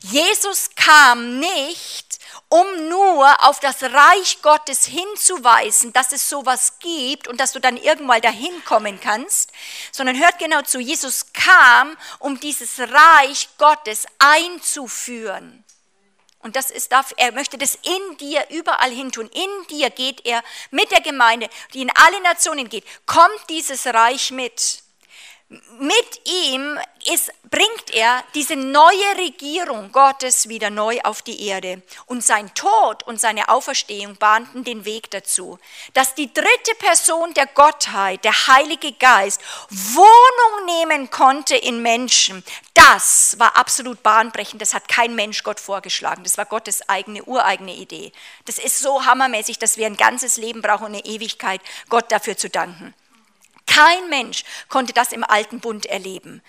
[0.01, 2.14] Jesus kam nicht,
[2.49, 7.77] um nur auf das Reich Gottes hinzuweisen, dass es sowas gibt und dass du dann
[7.77, 9.51] irgendwann dahin kommen kannst,
[9.91, 15.65] sondern hört genau zu, Jesus kam, um dieses Reich Gottes einzuführen.
[16.45, 19.31] Und das ist, er möchte das in dir überall hin tun.
[19.33, 24.31] In dir geht er mit der Gemeinde, die in alle Nationen geht, kommt dieses Reich
[24.31, 24.84] mit
[25.79, 26.79] mit ihm
[27.13, 31.83] ist, bringt er diese neue Regierung Gottes wieder neu auf die Erde.
[32.07, 35.59] Und sein Tod und seine Auferstehung bahnten den Weg dazu,
[35.93, 39.41] dass die dritte Person der Gottheit, der Heilige Geist,
[39.71, 42.43] Wohnung nehmen konnte in Menschen.
[42.75, 44.61] Das war absolut bahnbrechend.
[44.61, 46.25] Das hat kein Mensch Gott vorgeschlagen.
[46.25, 48.13] Das war Gottes eigene, ureigene Idee.
[48.47, 52.49] Das ist so hammermäßig, dass wir ein ganzes Leben brauchen, eine Ewigkeit, Gott dafür zu
[52.49, 52.95] danken.
[53.67, 56.43] Kein Mensch konnte das im alten Bund erleben.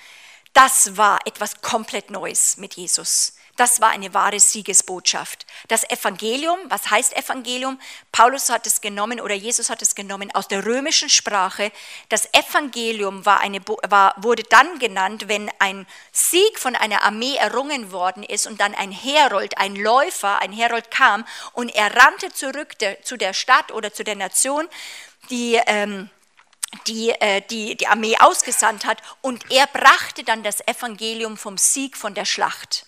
[0.54, 3.34] Das war etwas komplett Neues mit Jesus.
[3.58, 5.46] Das war eine wahre Siegesbotschaft.
[5.70, 7.80] Das Evangelium, was heißt Evangelium?
[8.12, 11.72] Paulus hat es genommen oder Jesus hat es genommen aus der römischen Sprache.
[12.10, 17.94] Das Evangelium war eine, war, wurde dann genannt, wenn ein Sieg von einer Armee errungen
[17.94, 22.78] worden ist und dann ein Herold, ein Läufer, ein Herold kam und er rannte zurück
[22.80, 24.68] der, zu der Stadt oder zu der Nation,
[25.30, 26.10] die ähm,
[26.88, 31.98] die, äh, die die Armee ausgesandt hat und er brachte dann das Evangelium vom Sieg
[31.98, 32.86] von der Schlacht.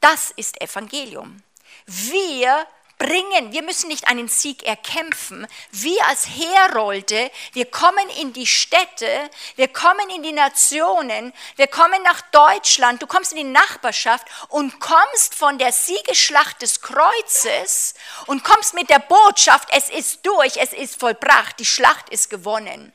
[0.00, 1.42] Das ist Evangelium.
[1.86, 2.66] Wir
[2.98, 5.46] bringen, wir müssen nicht einen Sieg erkämpfen.
[5.70, 12.02] Wir als Herolde, wir kommen in die Städte, wir kommen in die Nationen, wir kommen
[12.02, 17.94] nach Deutschland, du kommst in die Nachbarschaft und kommst von der Siegesschlacht des Kreuzes
[18.26, 22.92] und kommst mit der Botschaft, es ist durch, es ist vollbracht, die Schlacht ist gewonnen.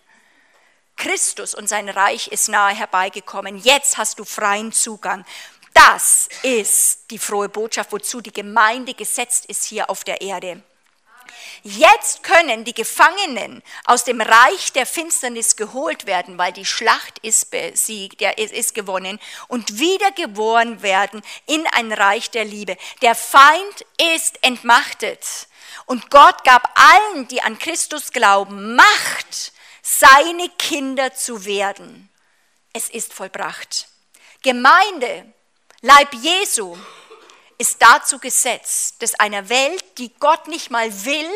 [0.95, 3.57] Christus und sein Reich ist nahe herbeigekommen.
[3.57, 5.25] Jetzt hast du freien Zugang.
[5.73, 10.61] Das ist die frohe Botschaft, wozu die Gemeinde gesetzt ist hier auf der Erde.
[11.63, 17.51] Jetzt können die Gefangenen aus dem Reich der Finsternis geholt werden, weil die Schlacht ist
[17.51, 22.75] besiegt, der ist gewonnen und wiedergeboren werden in ein Reich der Liebe.
[23.01, 23.85] Der Feind
[24.17, 25.47] ist entmachtet
[25.85, 32.09] und Gott gab allen, die an Christus glauben, Macht, seine Kinder zu werden.
[32.73, 33.87] Es ist vollbracht.
[34.41, 35.33] Gemeinde
[35.85, 36.77] Leib Jesu
[37.57, 41.29] ist dazu gesetzt, dass einer Welt, die Gott nicht mal will,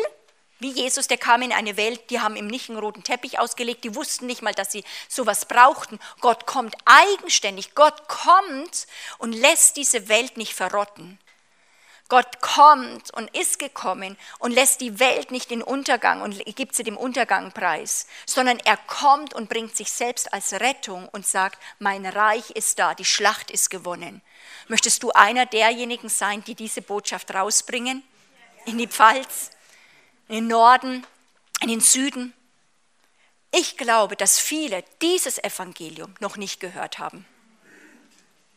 [0.58, 3.84] wie Jesus, der kam in eine Welt, die haben ihm nicht einen roten Teppich ausgelegt,
[3.84, 6.00] die wussten nicht mal, dass sie sowas brauchten.
[6.22, 8.86] Gott kommt eigenständig, Gott kommt
[9.18, 11.18] und lässt diese Welt nicht verrotten.
[12.08, 16.82] Gott kommt und ist gekommen und lässt die Welt nicht in Untergang und gibt sie
[16.82, 22.06] dem Untergang preis, sondern er kommt und bringt sich selbst als Rettung und sagt, mein
[22.06, 24.22] Reich ist da, die Schlacht ist gewonnen.
[24.68, 28.02] Möchtest du einer derjenigen sein, die diese Botschaft rausbringen?
[28.66, 29.50] In die Pfalz,
[30.28, 31.06] in den Norden,
[31.62, 32.34] in den Süden?
[33.50, 37.26] Ich glaube, dass viele dieses Evangelium noch nicht gehört haben.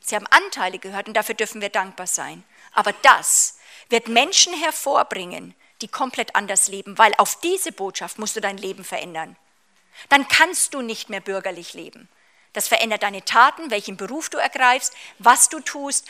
[0.01, 2.43] Sie haben Anteile gehört und dafür dürfen wir dankbar sein.
[2.73, 3.59] Aber das
[3.89, 8.83] wird Menschen hervorbringen, die komplett anders leben, weil auf diese Botschaft musst du dein Leben
[8.83, 9.37] verändern.
[10.09, 12.09] Dann kannst du nicht mehr bürgerlich leben.
[12.53, 16.05] Das verändert deine Taten, welchen Beruf du ergreifst, was du tust,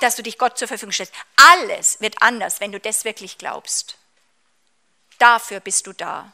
[0.00, 1.14] dass du dich Gott zur Verfügung stellst.
[1.36, 3.96] Alles wird anders, wenn du das wirklich glaubst.
[5.18, 6.32] Dafür bist du da.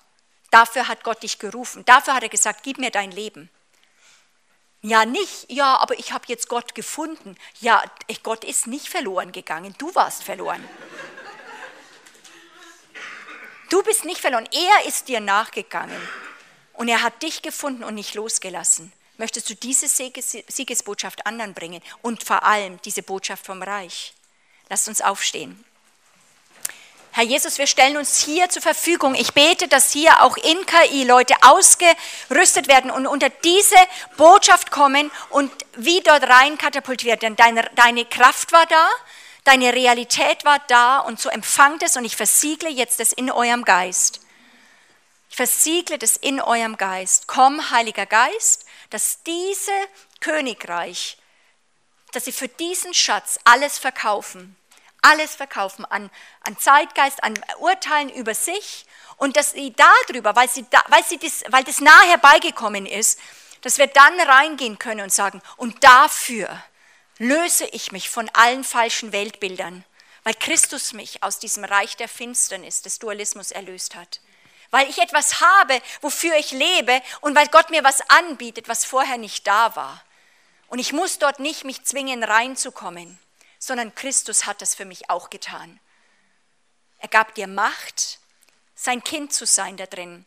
[0.51, 1.85] Dafür hat Gott dich gerufen.
[1.85, 3.51] Dafür hat er gesagt, gib mir dein Leben.
[4.81, 7.37] Ja, nicht, ja, aber ich habe jetzt Gott gefunden.
[7.61, 7.83] Ja,
[8.23, 10.67] Gott ist nicht verloren gegangen, du warst verloren.
[13.71, 16.01] Du bist nicht verloren, er ist dir nachgegangen
[16.73, 18.93] und er hat dich gefunden und nicht losgelassen.
[19.19, 24.15] Möchtest du diese Siegesbotschaft anderen bringen und vor allem diese Botschaft vom Reich?
[24.69, 25.65] Lasst uns aufstehen.
[27.15, 29.15] Herr Jesus, wir stellen uns hier zur Verfügung.
[29.15, 33.77] Ich bete, dass hier auch in KI Leute ausgerüstet werden und unter diese
[34.17, 37.37] Botschaft kommen und wie dort rein katapultiert werden.
[37.37, 38.89] Deine, deine Kraft war da,
[39.45, 43.67] deine Realität war da und so empfangt es und ich versiegle jetzt das in eurem
[43.67, 44.21] Geist.
[45.29, 47.27] Ich versiegle das in eurem Geist.
[47.27, 48.62] Komm, Heiliger Geist,
[48.93, 49.73] dass diese
[50.21, 51.19] Königreich,
[52.13, 54.57] dass sie für diesen Schatz alles verkaufen
[55.03, 56.11] alles verkaufen an,
[56.45, 58.87] an Zeitgeist, an Urteilen über sich
[59.17, 63.19] und dass sie darüber, weil, sie da, weil, sie das, weil das nah herbeigekommen ist,
[63.61, 66.63] dass wir dann reingehen können und sagen, und dafür
[67.19, 69.85] löse ich mich von allen falschen Weltbildern,
[70.25, 74.21] weil Christus mich aus diesem Reich der Finsternis, des Dualismus erlöst hat.
[74.73, 79.19] Weil ich etwas habe, wofür ich lebe und weil Gott mir was anbietet, was vorher
[79.19, 80.03] nicht da war.
[80.67, 83.21] Und ich muss dort nicht mich zwingen, reinzukommen
[83.63, 85.79] sondern Christus hat das für mich auch getan.
[86.99, 88.19] Er gab dir Macht,
[88.75, 90.27] sein Kind zu sein da drin.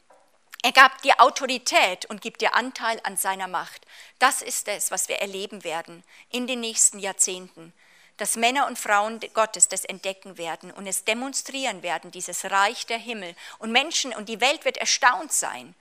[0.64, 3.86] Er gab dir Autorität und gibt dir Anteil an seiner Macht.
[4.20, 7.74] Das ist es, was wir erleben werden in den nächsten Jahrzehnten.
[8.18, 12.98] Dass Männer und Frauen Gottes das entdecken werden und es demonstrieren werden, dieses Reich der
[12.98, 13.36] Himmel.
[13.60, 15.76] Und Menschen und die Welt wird erstaunt sein,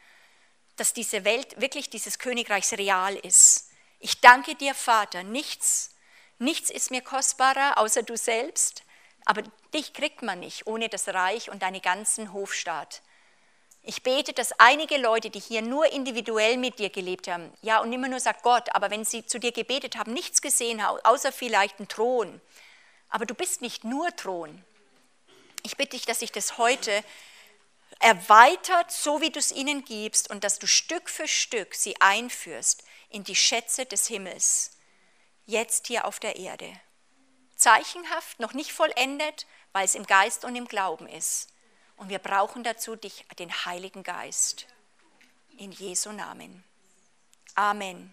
[0.76, 3.70] dass diese Welt wirklich dieses Königreichs real ist.
[4.00, 5.94] Ich danke dir, Vater, nichts
[6.38, 8.82] Nichts ist mir kostbarer außer du selbst,
[9.24, 9.42] aber
[9.72, 13.02] dich kriegt man nicht ohne das Reich und deinen ganzen Hofstaat.
[13.86, 17.92] Ich bete, dass einige Leute, die hier nur individuell mit dir gelebt haben, ja, und
[17.92, 21.32] immer nur sagt Gott, aber wenn sie zu dir gebetet haben, nichts gesehen haben, außer
[21.32, 22.40] vielleicht einen Thron.
[23.10, 24.64] Aber du bist nicht nur Thron.
[25.62, 27.04] Ich bitte dich, dass sich das heute
[28.00, 32.84] erweitert, so wie du es ihnen gibst, und dass du Stück für Stück sie einführst
[33.10, 34.78] in die Schätze des Himmels
[35.44, 36.72] jetzt hier auf der Erde.
[37.54, 41.53] Zeichenhaft, noch nicht vollendet, weil es im Geist und im Glauben ist.
[41.96, 44.66] Und wir brauchen dazu dich, den Heiligen Geist.
[45.58, 46.64] In Jesu Namen.
[47.54, 48.12] Amen.